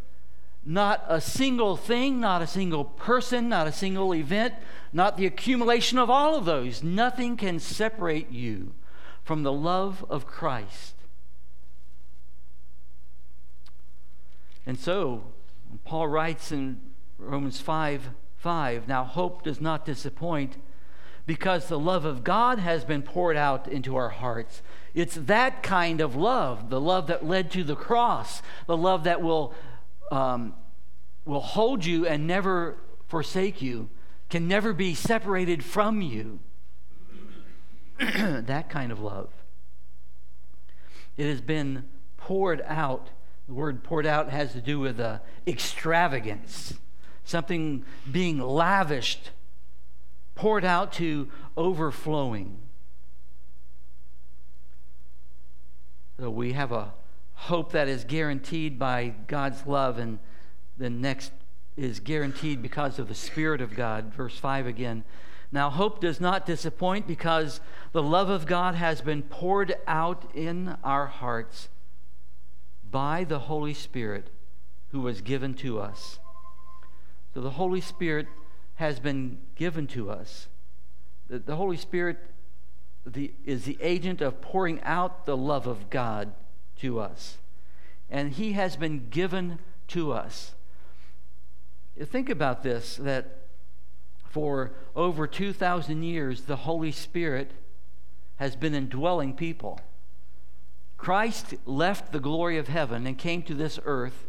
not 0.63 1.03
a 1.07 1.19
single 1.19 1.77
thing, 1.77 2.19
not 2.19 2.41
a 2.41 2.47
single 2.47 2.85
person, 2.85 3.49
not 3.49 3.65
a 3.65 3.71
single 3.71 4.13
event, 4.13 4.53
not 4.91 5.17
the 5.17 5.25
accumulation 5.25 5.97
of 5.97 6.09
all 6.09 6.35
of 6.35 6.45
those, 6.45 6.83
nothing 6.83 7.37
can 7.37 7.57
separate 7.59 8.29
you 8.29 8.73
from 9.23 9.43
the 9.43 9.53
love 9.53 10.05
of 10.09 10.27
Christ 10.27 10.98
And 14.65 14.79
so, 14.79 15.23
Paul 15.85 16.07
writes 16.07 16.51
in 16.51 16.79
Romans 17.17 17.59
5 17.59 18.09
5, 18.37 18.87
now 18.87 19.03
hope 19.03 19.43
does 19.43 19.59
not 19.59 19.85
disappoint 19.85 20.55
because 21.25 21.67
the 21.67 21.77
love 21.77 22.05
of 22.05 22.23
God 22.23 22.57
has 22.57 22.85
been 22.85 23.01
poured 23.01 23.35
out 23.35 23.67
into 23.67 23.97
our 23.97 24.09
hearts. 24.09 24.61
It's 24.93 25.15
that 25.15 25.61
kind 25.61 26.01
of 26.01 26.15
love, 26.15 26.69
the 26.69 26.79
love 26.79 27.07
that 27.07 27.25
led 27.25 27.51
to 27.51 27.63
the 27.63 27.75
cross, 27.75 28.41
the 28.65 28.77
love 28.77 29.03
that 29.03 29.21
will, 29.21 29.53
um, 30.11 30.55
will 31.25 31.41
hold 31.41 31.85
you 31.85 32.07
and 32.07 32.25
never 32.25 32.77
forsake 33.07 33.61
you, 33.61 33.89
can 34.29 34.47
never 34.47 34.73
be 34.73 34.95
separated 34.95 35.63
from 35.63 36.01
you. 36.01 36.39
that 37.99 38.69
kind 38.69 38.91
of 38.91 39.01
love. 39.01 39.29
It 41.17 41.27
has 41.27 41.41
been 41.41 41.83
poured 42.17 42.63
out 42.65 43.09
the 43.49 43.55
word 43.55 43.83
poured 43.83 44.05
out 44.05 44.29
has 44.29 44.53
to 44.53 44.61
do 44.61 44.79
with 44.79 44.99
uh, 44.99 45.17
extravagance, 45.47 46.75
something 47.25 47.83
being 48.11 48.37
lavished, 48.37 49.31
poured 50.35 50.63
out 50.63 50.93
to 50.93 51.27
overflowing. 51.57 52.59
So 56.19 56.29
we 56.29 56.53
have 56.53 56.71
a 56.71 56.93
hope 57.33 57.71
that 57.71 57.87
is 57.87 58.03
guaranteed 58.03 58.77
by 58.77 59.15
God's 59.25 59.65
love, 59.65 59.97
and 59.97 60.19
the 60.77 60.91
next 60.91 61.31
is 61.75 61.99
guaranteed 61.99 62.61
because 62.61 62.99
of 62.99 63.07
the 63.07 63.15
Spirit 63.15 63.61
of 63.61 63.75
God. 63.75 64.13
Verse 64.13 64.37
5 64.37 64.67
again. 64.67 65.03
Now, 65.51 65.71
hope 65.71 66.01
does 66.01 66.21
not 66.21 66.45
disappoint 66.45 67.07
because 67.07 67.61
the 67.93 68.03
love 68.03 68.29
of 68.29 68.45
God 68.45 68.75
has 68.75 69.01
been 69.01 69.23
poured 69.23 69.75
out 69.87 70.29
in 70.35 70.77
our 70.83 71.07
hearts 71.07 71.69
by 72.91 73.23
the 73.23 73.39
Holy 73.39 73.73
Spirit 73.73 74.29
who 74.91 75.01
was 75.01 75.21
given 75.21 75.53
to 75.55 75.79
us. 75.79 76.19
So 77.33 77.41
the 77.41 77.51
Holy 77.51 77.81
Spirit 77.81 78.27
has 78.75 78.99
been 78.99 79.39
given 79.55 79.87
to 79.87 80.09
us. 80.09 80.47
The, 81.27 81.39
the 81.39 81.55
Holy 81.55 81.77
Spirit 81.77 82.17
the, 83.05 83.33
is 83.45 83.65
the 83.65 83.77
agent 83.81 84.21
of 84.21 84.41
pouring 84.41 84.81
out 84.81 85.25
the 85.25 85.37
love 85.37 85.67
of 85.67 85.89
God 85.89 86.33
to 86.79 86.99
us. 86.99 87.37
And 88.09 88.33
He 88.33 88.53
has 88.53 88.75
been 88.75 89.09
given 89.09 89.59
to 89.89 90.11
us. 90.11 90.53
Think 92.01 92.29
about 92.29 92.63
this 92.63 92.95
that 92.97 93.39
for 94.29 94.71
over 94.95 95.27
2,000 95.27 96.03
years, 96.03 96.41
the 96.41 96.55
Holy 96.55 96.91
Spirit 96.91 97.51
has 98.37 98.55
been 98.55 98.73
indwelling 98.73 99.33
people. 99.33 99.79
Christ 100.99 101.55
left 101.65 102.11
the 102.11 102.19
glory 102.19 102.57
of 102.57 102.67
heaven 102.67 103.07
and 103.07 103.17
came 103.17 103.41
to 103.43 103.53
this 103.53 103.79
earth 103.85 104.27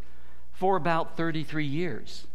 for 0.52 0.76
about 0.76 1.16
33 1.16 1.66
years. 1.66 2.26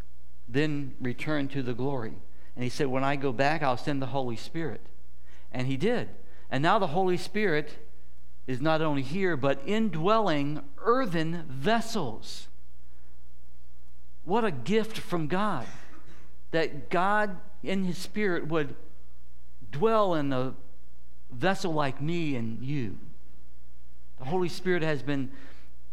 then 0.48 0.94
returned 1.02 1.50
to 1.50 1.64
the 1.64 1.74
glory. 1.74 2.14
And 2.56 2.64
he 2.64 2.70
said, 2.70 2.86
When 2.88 3.04
I 3.04 3.16
go 3.16 3.32
back, 3.32 3.64
I'll 3.64 3.78
send 3.78 4.00
the 4.00 4.08
Holy 4.08 4.36
Spirit. 4.36 4.82
And 5.52 5.66
he 5.66 5.78
did. 5.78 6.10
And 6.52 6.62
now 6.62 6.78
the 6.78 6.88
Holy 6.88 7.18
Spirit 7.18 7.78
is 8.46 8.62
not 8.62 8.82
only 8.82 9.02
here, 9.02 9.36
but 9.36 9.60
indwelling 9.66 10.62
earthen 10.78 11.46
vessels. 11.50 12.48
What 14.24 14.46
a 14.46 14.52
gift 14.52 14.98
from 14.98 15.28
God 15.28 15.66
that 16.52 16.90
God 16.90 17.38
in 17.64 17.86
His 17.86 17.98
Spirit 17.98 18.48
would 18.48 18.76
dwell 19.72 20.14
in 20.14 20.32
a 20.32 20.54
vessel 21.32 21.74
like 21.74 22.02
me 22.02 22.36
and 22.36 22.64
you. 22.64 22.98
The 24.20 24.26
Holy 24.26 24.50
Spirit 24.50 24.84
has 24.84 25.02
been 25.02 25.32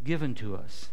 given 0.03 0.35
to 0.35 0.55
us. 0.55 0.89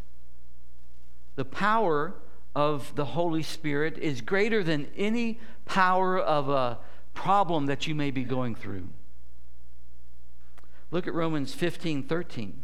The 1.37 1.45
power 1.45 2.15
of 2.55 2.95
the 2.97 3.05
Holy 3.05 3.43
Spirit 3.43 3.97
is 3.99 4.21
greater 4.21 4.63
than 4.63 4.89
any 4.97 5.41
power 5.65 6.19
of 6.19 6.49
a 6.49 6.79
problem 7.15 7.67
that 7.67 7.87
you 7.87 7.95
may 7.95 8.11
be 8.11 8.25
going 8.25 8.55
through. 8.55 8.89
Look 10.91 11.07
at 11.07 11.15
Romans 11.15 11.55
15 11.55 12.05
13. 12.05 12.61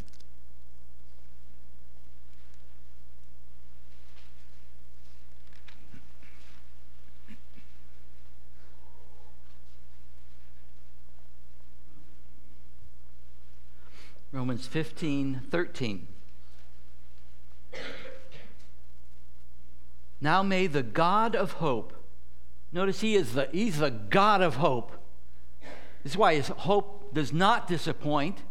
Romans 14.47 14.65
15 14.65 15.41
13. 15.51 16.07
Now 20.21 20.41
may 20.41 20.67
the 20.67 20.83
God 20.83 21.35
of 21.35 21.51
hope, 21.53 21.91
notice 22.71 23.01
he 23.01 23.15
is 23.15 23.33
the, 23.33 23.49
he's 23.51 23.79
the 23.79 23.91
God 23.91 24.41
of 24.41 24.55
hope. 24.55 24.93
This 26.01 26.13
is 26.13 26.17
why 26.17 26.35
his 26.35 26.47
hope 26.47 27.13
does 27.13 27.33
not 27.33 27.67
disappoint. 27.67 28.43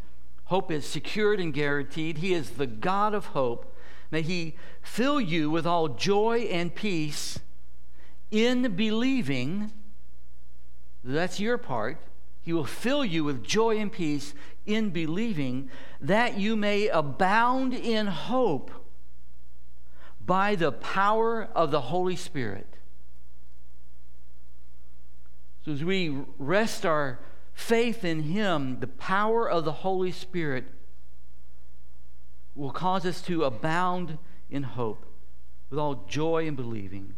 Hope 0.45 0.71
is 0.71 0.85
secured 0.85 1.41
and 1.41 1.55
guaranteed. 1.55 2.19
He 2.19 2.35
is 2.35 2.51
the 2.51 2.67
God 2.67 3.15
of 3.15 3.29
hope. 3.29 3.75
May 4.11 4.21
he 4.21 4.55
fill 4.83 5.19
you 5.19 5.49
with 5.51 5.67
all 5.67 5.89
joy 5.89 6.41
and 6.41 6.75
peace 6.75 7.39
in 8.31 8.77
believing. 8.77 9.73
That's 11.03 11.41
your 11.41 11.57
part. 11.57 12.03
He 12.47 12.53
will 12.53 12.65
fill 12.65 13.05
you 13.05 13.25
with 13.25 13.43
joy 13.43 13.77
and 13.79 13.91
peace 13.91 14.33
in 14.67 14.91
believing 14.91 15.69
that 16.01 16.39
you 16.39 16.55
may 16.55 16.87
abound 16.87 17.75
in 17.75 18.07
hope 18.07 18.71
by 20.25 20.55
the 20.55 20.71
power 20.71 21.49
of 21.57 21.73
the 21.73 21.81
Holy 21.81 22.15
Spirit. 22.15 22.77
So, 25.65 25.73
as 25.73 25.83
we 25.83 26.23
rest 26.39 26.87
our 26.87 27.19
faith 27.53 28.05
in 28.05 28.23
Him, 28.23 28.79
the 28.79 28.87
power 28.87 29.51
of 29.51 29.65
the 29.65 29.73
Holy 29.73 30.13
Spirit 30.13 30.67
will 32.55 32.71
cause 32.71 33.05
us 33.05 33.21
to 33.23 33.43
abound 33.43 34.19
in 34.49 34.63
hope 34.63 35.05
with 35.69 35.81
all 35.81 36.07
joy 36.09 36.47
and 36.47 36.57
believing. 36.57 37.17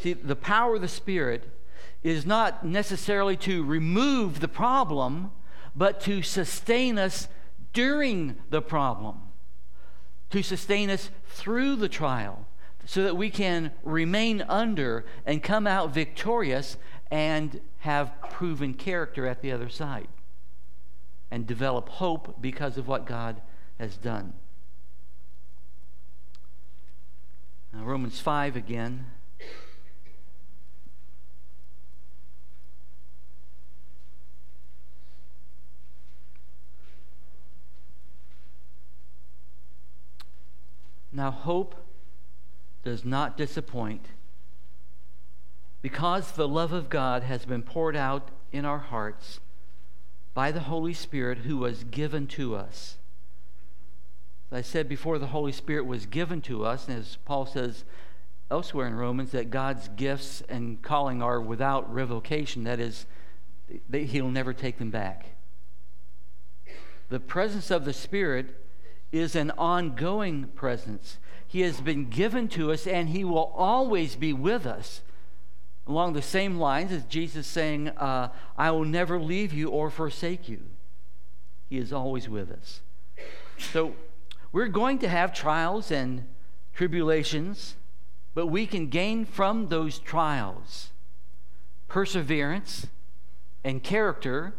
See, 0.00 0.14
the 0.14 0.34
power 0.34 0.74
of 0.74 0.80
the 0.80 0.88
Spirit 0.88 1.48
is 2.02 2.26
not 2.26 2.64
necessarily 2.64 3.36
to 3.38 3.64
remove 3.64 4.40
the 4.40 4.48
problem, 4.48 5.30
but 5.74 6.00
to 6.00 6.22
sustain 6.22 6.98
us 6.98 7.28
during 7.72 8.36
the 8.50 8.60
problem 8.60 9.20
to 10.32 10.42
sustain 10.42 10.88
us 10.88 11.10
through 11.28 11.76
the 11.76 11.88
trial 11.88 12.46
so 12.86 13.02
that 13.04 13.16
we 13.16 13.28
can 13.28 13.70
remain 13.84 14.42
under 14.48 15.04
and 15.26 15.42
come 15.42 15.66
out 15.66 15.92
victorious 15.92 16.78
and 17.10 17.60
have 17.80 18.10
proven 18.30 18.72
character 18.72 19.26
at 19.26 19.42
the 19.42 19.52
other 19.52 19.68
side 19.68 20.08
and 21.30 21.46
develop 21.46 21.88
hope 21.90 22.40
because 22.40 22.78
of 22.78 22.88
what 22.88 23.06
God 23.06 23.42
has 23.78 23.96
done. 23.98 24.32
Now, 27.72 27.84
Romans 27.84 28.18
5 28.18 28.56
again. 28.56 29.06
Now, 41.12 41.30
hope 41.30 41.74
does 42.82 43.04
not 43.04 43.36
disappoint 43.36 44.06
because 45.82 46.32
the 46.32 46.48
love 46.48 46.72
of 46.72 46.88
God 46.88 47.22
has 47.24 47.44
been 47.44 47.62
poured 47.62 47.96
out 47.96 48.30
in 48.50 48.64
our 48.64 48.78
hearts 48.78 49.40
by 50.32 50.50
the 50.50 50.60
Holy 50.60 50.94
Spirit 50.94 51.38
who 51.38 51.58
was 51.58 51.84
given 51.84 52.26
to 52.28 52.54
us. 52.54 52.96
As 54.50 54.58
I 54.58 54.62
said 54.62 54.88
before, 54.88 55.18
the 55.18 55.28
Holy 55.28 55.52
Spirit 55.52 55.86
was 55.86 56.06
given 56.06 56.40
to 56.42 56.64
us, 56.64 56.88
and 56.88 56.98
as 56.98 57.16
Paul 57.24 57.46
says 57.46 57.84
elsewhere 58.50 58.86
in 58.86 58.94
Romans, 58.94 59.32
that 59.32 59.50
God's 59.50 59.88
gifts 59.88 60.42
and 60.48 60.80
calling 60.82 61.22
are 61.22 61.40
without 61.40 61.92
revocation. 61.92 62.64
That 62.64 62.80
is, 62.80 63.06
He'll 63.90 64.30
never 64.30 64.52
take 64.52 64.78
them 64.78 64.90
back. 64.90 65.26
The 67.08 67.20
presence 67.20 67.70
of 67.70 67.84
the 67.84 67.92
Spirit 67.92 68.61
is 69.12 69.36
an 69.36 69.50
ongoing 69.52 70.44
presence. 70.54 71.18
He 71.46 71.60
has 71.60 71.82
been 71.82 72.08
given 72.08 72.48
to 72.48 72.72
us 72.72 72.86
and 72.86 73.10
He 73.10 73.24
will 73.24 73.52
always 73.54 74.16
be 74.16 74.32
with 74.32 74.66
us. 74.66 75.02
Along 75.86 76.14
the 76.14 76.22
same 76.22 76.58
lines 76.58 76.90
as 76.90 77.04
Jesus 77.04 77.46
saying, 77.46 77.88
uh, 77.90 78.28
I 78.56 78.70
will 78.70 78.84
never 78.84 79.20
leave 79.20 79.52
you 79.52 79.68
or 79.68 79.90
forsake 79.90 80.48
you. 80.48 80.60
He 81.68 81.76
is 81.76 81.92
always 81.92 82.28
with 82.28 82.50
us. 82.50 82.80
So 83.58 83.94
we're 84.50 84.68
going 84.68 84.98
to 85.00 85.08
have 85.08 85.34
trials 85.34 85.90
and 85.90 86.26
tribulations, 86.74 87.76
but 88.34 88.46
we 88.46 88.66
can 88.66 88.88
gain 88.88 89.24
from 89.26 89.68
those 89.68 89.98
trials 89.98 90.88
perseverance 91.88 92.86
and 93.62 93.82
character 93.82 94.54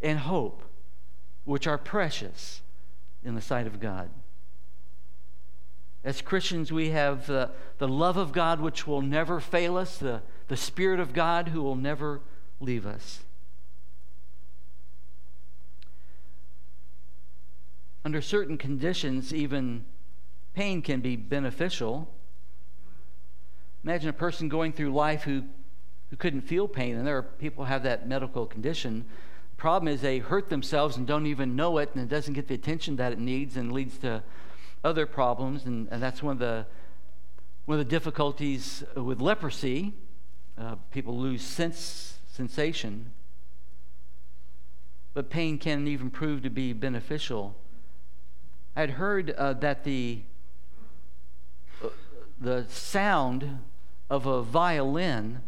and 0.00 0.20
hope, 0.20 0.62
which 1.44 1.66
are 1.66 1.76
precious 1.76 2.62
in 3.24 3.34
the 3.34 3.40
sight 3.40 3.66
of 3.66 3.80
God. 3.80 4.10
As 6.02 6.22
Christians, 6.22 6.72
we 6.72 6.90
have 6.90 7.26
the, 7.26 7.50
the 7.78 7.88
love 7.88 8.16
of 8.16 8.32
God 8.32 8.60
which 8.60 8.86
will 8.86 9.02
never 9.02 9.38
fail 9.38 9.76
us, 9.76 9.98
the, 9.98 10.22
the 10.48 10.56
Spirit 10.56 10.98
of 10.98 11.12
God 11.12 11.48
who 11.48 11.62
will 11.62 11.76
never 11.76 12.20
leave 12.58 12.86
us. 12.86 13.20
Under 18.02 18.22
certain 18.22 18.56
conditions, 18.56 19.34
even 19.34 19.84
pain 20.54 20.80
can 20.80 21.00
be 21.00 21.16
beneficial. 21.16 22.08
Imagine 23.84 24.08
a 24.08 24.14
person 24.14 24.48
going 24.48 24.72
through 24.72 24.92
life 24.92 25.24
who, 25.24 25.44
who 26.08 26.16
couldn't 26.16 26.42
feel 26.42 26.66
pain, 26.66 26.96
and 26.96 27.06
there 27.06 27.18
are 27.18 27.22
people 27.22 27.64
who 27.64 27.68
have 27.68 27.82
that 27.82 28.08
medical 28.08 28.46
condition 28.46 29.04
problem 29.60 29.92
is 29.92 30.00
they 30.00 30.18
hurt 30.18 30.48
themselves 30.48 30.96
and 30.96 31.06
don't 31.06 31.26
even 31.26 31.54
know 31.54 31.76
it, 31.76 31.90
and 31.94 32.02
it 32.02 32.08
doesn't 32.08 32.32
get 32.32 32.48
the 32.48 32.54
attention 32.54 32.96
that 32.96 33.12
it 33.12 33.18
needs 33.18 33.58
and 33.58 33.70
leads 33.70 33.98
to 33.98 34.22
other 34.82 35.04
problems. 35.04 35.66
And, 35.66 35.86
and 35.90 36.02
that's 36.02 36.22
one 36.22 36.32
of 36.32 36.38
the 36.38 36.66
one 37.66 37.78
of 37.78 37.86
the 37.86 37.90
difficulties 37.90 38.82
with 38.96 39.20
leprosy. 39.20 39.92
Uh, 40.58 40.76
people 40.90 41.16
lose 41.16 41.42
sense 41.42 42.18
sensation, 42.32 43.12
but 45.12 45.28
pain 45.28 45.58
can 45.58 45.86
even 45.86 46.10
prove 46.10 46.42
to 46.42 46.50
be 46.50 46.72
beneficial. 46.72 47.54
I 48.74 48.80
had 48.80 48.90
heard 48.92 49.30
uh, 49.32 49.52
that 49.54 49.84
the 49.84 50.22
uh, 51.84 51.88
the 52.40 52.64
sound 52.70 53.58
of 54.08 54.24
a 54.24 54.42
violin 54.42 55.42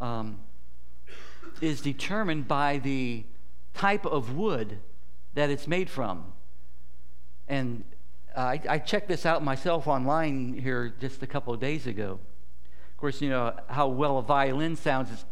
um, 0.00 0.38
is 1.60 1.80
determined 1.80 2.46
by 2.46 2.78
the 2.78 3.24
type 3.74 4.06
of 4.06 4.36
wood 4.36 4.78
that 5.34 5.50
it's 5.50 5.66
made 5.66 5.88
from. 5.88 6.32
And 7.48 7.84
uh, 8.36 8.40
I, 8.40 8.60
I, 8.68 8.78
checked 8.78 9.08
this 9.08 9.26
out 9.26 9.42
myself 9.42 9.86
online 9.86 10.54
here 10.54 10.94
just 11.00 11.22
a 11.22 11.26
couple 11.26 11.52
of 11.52 11.60
days 11.60 11.86
ago. 11.86 12.18
Of 12.90 12.96
course, 12.96 13.20
you 13.20 13.28
know 13.28 13.54
how 13.68 13.88
well 13.88 14.18
a 14.18 14.22
violin 14.22 14.76
sounds. 14.76 15.24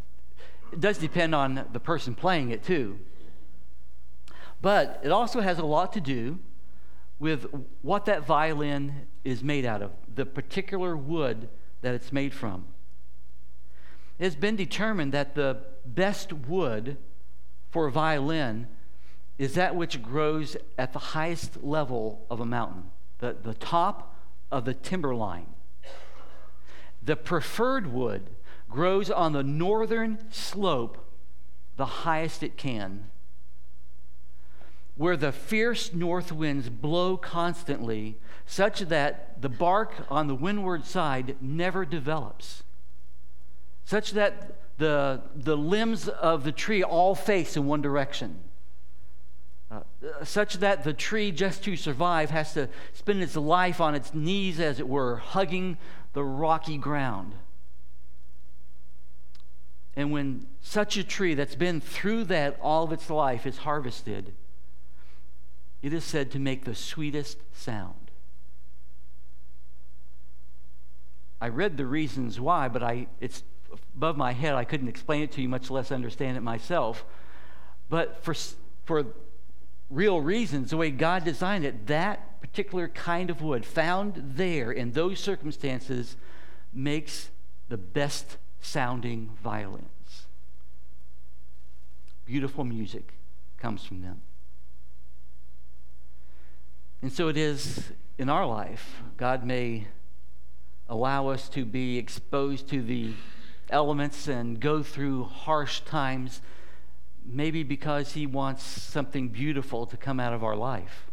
It 0.72 0.80
does 0.80 0.98
depend 0.98 1.34
on 1.34 1.66
the 1.72 1.80
person 1.80 2.14
playing 2.14 2.50
it, 2.50 2.62
too. 2.62 2.98
But 4.60 5.00
it 5.02 5.12
also 5.12 5.40
has 5.40 5.58
a 5.58 5.64
lot 5.64 5.92
to 5.94 6.00
do 6.00 6.38
with 7.18 7.46
what 7.82 8.06
that 8.06 8.26
violin 8.26 9.06
is 9.24 9.42
made 9.42 9.64
out 9.64 9.82
of, 9.82 9.92
the 10.14 10.26
particular 10.26 10.96
wood 10.96 11.48
that 11.82 11.94
it's 11.94 12.12
made 12.12 12.34
from. 12.34 12.66
It 14.18 14.24
has 14.24 14.36
been 14.36 14.56
determined 14.56 15.12
that 15.12 15.34
the 15.34 15.58
best 15.86 16.32
wood 16.32 16.98
for 17.70 17.86
a 17.86 17.92
violin 17.92 18.66
is 19.38 19.54
that 19.54 19.74
which 19.74 20.02
grows 20.02 20.56
at 20.76 20.92
the 20.92 20.98
highest 20.98 21.62
level 21.62 22.26
of 22.30 22.40
a 22.40 22.44
mountain, 22.44 22.90
the, 23.18 23.36
the 23.42 23.54
top 23.54 24.14
of 24.50 24.64
the 24.64 24.74
timberline. 24.74 25.46
The 27.02 27.16
preferred 27.16 27.92
wood 27.92 28.30
grows 28.68 29.10
on 29.10 29.32
the 29.32 29.42
northern 29.42 30.18
slope, 30.30 30.98
the 31.76 31.86
highest 31.86 32.42
it 32.42 32.56
can, 32.56 33.08
where 34.96 35.16
the 35.16 35.32
fierce 35.32 35.94
north 35.94 36.30
winds 36.30 36.68
blow 36.68 37.16
constantly, 37.16 38.18
such 38.44 38.80
that 38.80 39.40
the 39.40 39.48
bark 39.48 40.06
on 40.10 40.26
the 40.26 40.34
windward 40.34 40.84
side 40.84 41.36
never 41.40 41.86
develops, 41.86 42.62
such 43.86 44.10
that 44.12 44.56
the, 44.80 45.20
the 45.36 45.56
limbs 45.56 46.08
of 46.08 46.42
the 46.42 46.52
tree 46.52 46.82
all 46.82 47.14
face 47.14 47.56
in 47.56 47.66
one 47.66 47.82
direction. 47.82 48.40
Uh, 49.70 49.82
such 50.24 50.54
that 50.54 50.82
the 50.82 50.94
tree, 50.94 51.30
just 51.30 51.62
to 51.64 51.76
survive, 51.76 52.30
has 52.30 52.54
to 52.54 52.68
spend 52.94 53.22
its 53.22 53.36
life 53.36 53.80
on 53.80 53.94
its 53.94 54.14
knees, 54.14 54.58
as 54.58 54.80
it 54.80 54.88
were, 54.88 55.16
hugging 55.16 55.76
the 56.14 56.24
rocky 56.24 56.78
ground. 56.78 57.34
And 59.94 60.10
when 60.10 60.46
such 60.62 60.96
a 60.96 61.04
tree 61.04 61.34
that's 61.34 61.54
been 61.54 61.80
through 61.80 62.24
that 62.24 62.58
all 62.62 62.84
of 62.84 62.92
its 62.92 63.10
life 63.10 63.46
is 63.46 63.58
harvested, 63.58 64.32
it 65.82 65.92
is 65.92 66.04
said 66.04 66.30
to 66.30 66.38
make 66.38 66.64
the 66.64 66.74
sweetest 66.74 67.38
sound. 67.52 68.10
I 71.38 71.48
read 71.48 71.76
the 71.76 71.86
reasons 71.86 72.40
why, 72.40 72.68
but 72.68 72.82
I, 72.82 73.08
it's 73.20 73.42
above 73.94 74.16
my 74.16 74.32
head. 74.32 74.54
I 74.54 74.64
couldn't 74.64 74.88
explain 74.88 75.22
it 75.22 75.32
to 75.32 75.42
you, 75.42 75.48
much 75.48 75.70
less 75.70 75.92
understand 75.92 76.36
it 76.36 76.40
myself. 76.40 77.04
But 77.88 78.22
for, 78.22 78.34
for 78.84 79.06
real 79.90 80.20
reasons, 80.20 80.70
the 80.70 80.76
way 80.76 80.90
God 80.90 81.24
designed 81.24 81.64
it, 81.64 81.86
that 81.88 82.40
particular 82.40 82.88
kind 82.88 83.30
of 83.30 83.42
wood 83.42 83.66
found 83.66 84.14
there 84.36 84.72
in 84.72 84.92
those 84.92 85.20
circumstances 85.20 86.16
makes 86.72 87.30
the 87.68 87.76
best 87.76 88.38
sounding 88.60 89.30
violins. 89.42 90.26
Beautiful 92.24 92.64
music 92.64 93.14
comes 93.58 93.84
from 93.84 94.02
them. 94.02 94.20
And 97.02 97.12
so 97.12 97.28
it 97.28 97.36
is 97.36 97.90
in 98.18 98.28
our 98.28 98.46
life. 98.46 99.02
God 99.16 99.44
may 99.44 99.86
allow 100.88 101.28
us 101.28 101.48
to 101.50 101.64
be 101.64 101.96
exposed 101.98 102.68
to 102.68 102.82
the 102.82 103.12
elements 103.70 104.28
and 104.28 104.60
go 104.60 104.82
through 104.82 105.24
harsh 105.24 105.80
times, 105.80 106.40
maybe 107.24 107.62
because 107.62 108.12
He 108.12 108.26
wants 108.26 108.62
something 108.62 109.28
beautiful 109.28 109.86
to 109.86 109.96
come 109.96 110.20
out 110.20 110.32
of 110.32 110.44
our 110.44 110.56
life 110.56 111.10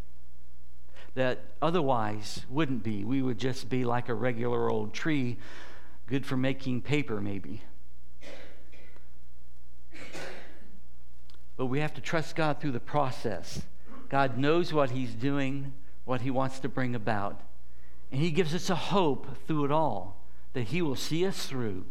that 1.18 1.39
otherwise 1.64 2.45
wouldn't 2.47 2.84
be. 2.84 3.03
We 3.03 3.24
would 3.24 3.39
just 3.39 3.70
be 3.70 3.84
like 3.84 4.08
a 4.08 4.14
regular 4.14 4.70
old 4.70 4.93
tree, 4.93 5.38
good 6.05 6.28
for 6.28 6.38
making 6.38 6.84
paper, 6.84 7.20
maybe. 7.20 7.64
But 11.58 11.66
we 11.66 11.80
have 11.80 11.95
to 11.95 12.01
trust 12.01 12.36
God 12.36 12.62
through 12.62 12.74
the 12.74 12.80
process. 12.80 13.64
God 14.10 14.38
knows 14.38 14.72
what 14.72 14.91
He's 14.91 15.16
doing, 15.16 15.74
what 16.05 16.22
He 16.22 16.30
wants 16.30 16.60
to 16.60 16.70
bring 16.70 16.93
about. 16.93 17.41
And 18.12 18.22
He 18.22 18.30
gives 18.30 18.53
us 18.53 18.70
a 18.70 18.76
hope 18.76 19.26
through 19.47 19.66
it 19.66 19.72
all 19.72 20.22
that 20.53 20.68
He 20.68 20.84
will 20.84 20.95
see 20.95 21.26
us 21.26 21.47
through. 21.47 21.86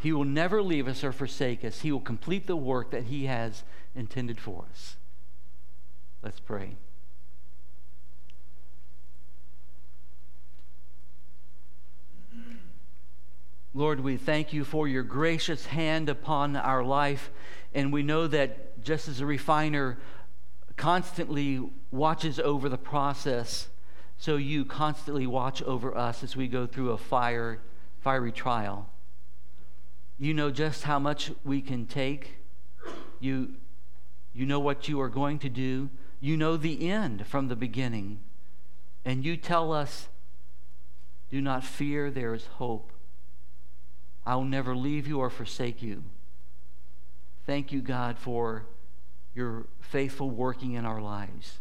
He 0.00 0.12
will 0.12 0.24
never 0.24 0.62
leave 0.62 0.88
us 0.88 1.04
or 1.04 1.12
forsake 1.12 1.64
us. 1.64 1.80
He 1.80 1.92
will 1.92 2.00
complete 2.00 2.46
the 2.46 2.56
work 2.56 2.90
that 2.90 3.04
He 3.04 3.26
has 3.26 3.64
intended 3.94 4.40
for 4.40 4.64
us. 4.70 4.96
Let's 6.22 6.40
pray. 6.40 6.76
Lord, 13.72 14.00
we 14.00 14.16
thank 14.16 14.52
you 14.52 14.64
for 14.64 14.88
your 14.88 15.02
gracious 15.02 15.66
hand 15.66 16.08
upon 16.08 16.56
our 16.56 16.82
life. 16.82 17.30
And 17.74 17.92
we 17.92 18.02
know 18.02 18.26
that 18.26 18.82
just 18.82 19.06
as 19.06 19.20
a 19.20 19.26
refiner 19.26 19.98
constantly 20.76 21.70
watches 21.90 22.40
over 22.40 22.68
the 22.68 22.78
process, 22.78 23.68
so 24.18 24.36
you 24.36 24.64
constantly 24.64 25.26
watch 25.26 25.62
over 25.62 25.96
us 25.96 26.22
as 26.22 26.34
we 26.34 26.48
go 26.48 26.66
through 26.66 26.90
a 26.90 26.98
fire, 26.98 27.60
fiery 28.00 28.32
trial. 28.32 28.88
You 30.20 30.34
know 30.34 30.50
just 30.50 30.82
how 30.84 30.98
much 30.98 31.32
we 31.44 31.62
can 31.62 31.86
take. 31.86 32.36
You, 33.20 33.54
you 34.34 34.44
know 34.44 34.60
what 34.60 34.86
you 34.86 35.00
are 35.00 35.08
going 35.08 35.38
to 35.38 35.48
do. 35.48 35.88
You 36.20 36.36
know 36.36 36.58
the 36.58 36.90
end 36.90 37.26
from 37.26 37.48
the 37.48 37.56
beginning. 37.56 38.20
And 39.02 39.24
you 39.24 39.38
tell 39.38 39.72
us, 39.72 40.08
do 41.30 41.40
not 41.40 41.64
fear, 41.64 42.10
there 42.10 42.34
is 42.34 42.44
hope. 42.44 42.92
I 44.26 44.36
will 44.36 44.44
never 44.44 44.76
leave 44.76 45.08
you 45.08 45.20
or 45.20 45.30
forsake 45.30 45.80
you. 45.80 46.04
Thank 47.46 47.72
you, 47.72 47.80
God, 47.80 48.18
for 48.18 48.66
your 49.34 49.64
faithful 49.80 50.28
working 50.28 50.74
in 50.74 50.84
our 50.84 51.00
lives. 51.00 51.60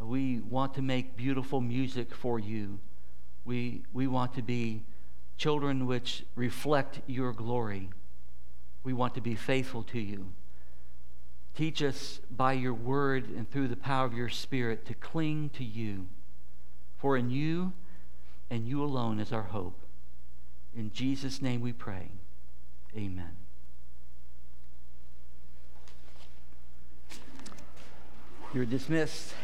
We 0.00 0.38
want 0.38 0.74
to 0.74 0.82
make 0.82 1.16
beautiful 1.16 1.60
music 1.60 2.14
for 2.14 2.38
you. 2.38 2.78
We, 3.44 3.82
we 3.92 4.06
want 4.06 4.34
to 4.34 4.42
be 4.42 4.84
children 5.36 5.86
which 5.86 6.24
reflect 6.34 7.00
your 7.06 7.32
glory. 7.32 7.90
We 8.82 8.92
want 8.92 9.14
to 9.14 9.20
be 9.20 9.34
faithful 9.34 9.82
to 9.84 9.98
you. 9.98 10.32
Teach 11.56 11.82
us 11.82 12.20
by 12.30 12.52
your 12.54 12.74
word 12.74 13.28
and 13.28 13.50
through 13.50 13.68
the 13.68 13.76
power 13.76 14.04
of 14.04 14.14
your 14.14 14.28
spirit 14.28 14.84
to 14.86 14.94
cling 14.94 15.50
to 15.50 15.64
you. 15.64 16.06
For 16.98 17.16
in 17.16 17.30
you 17.30 17.72
and 18.50 18.66
you 18.66 18.82
alone 18.82 19.20
is 19.20 19.32
our 19.32 19.42
hope. 19.42 19.78
In 20.76 20.92
Jesus' 20.92 21.40
name 21.40 21.60
we 21.60 21.72
pray. 21.72 22.10
Amen. 22.96 23.36
You're 28.52 28.64
dismissed. 28.64 29.34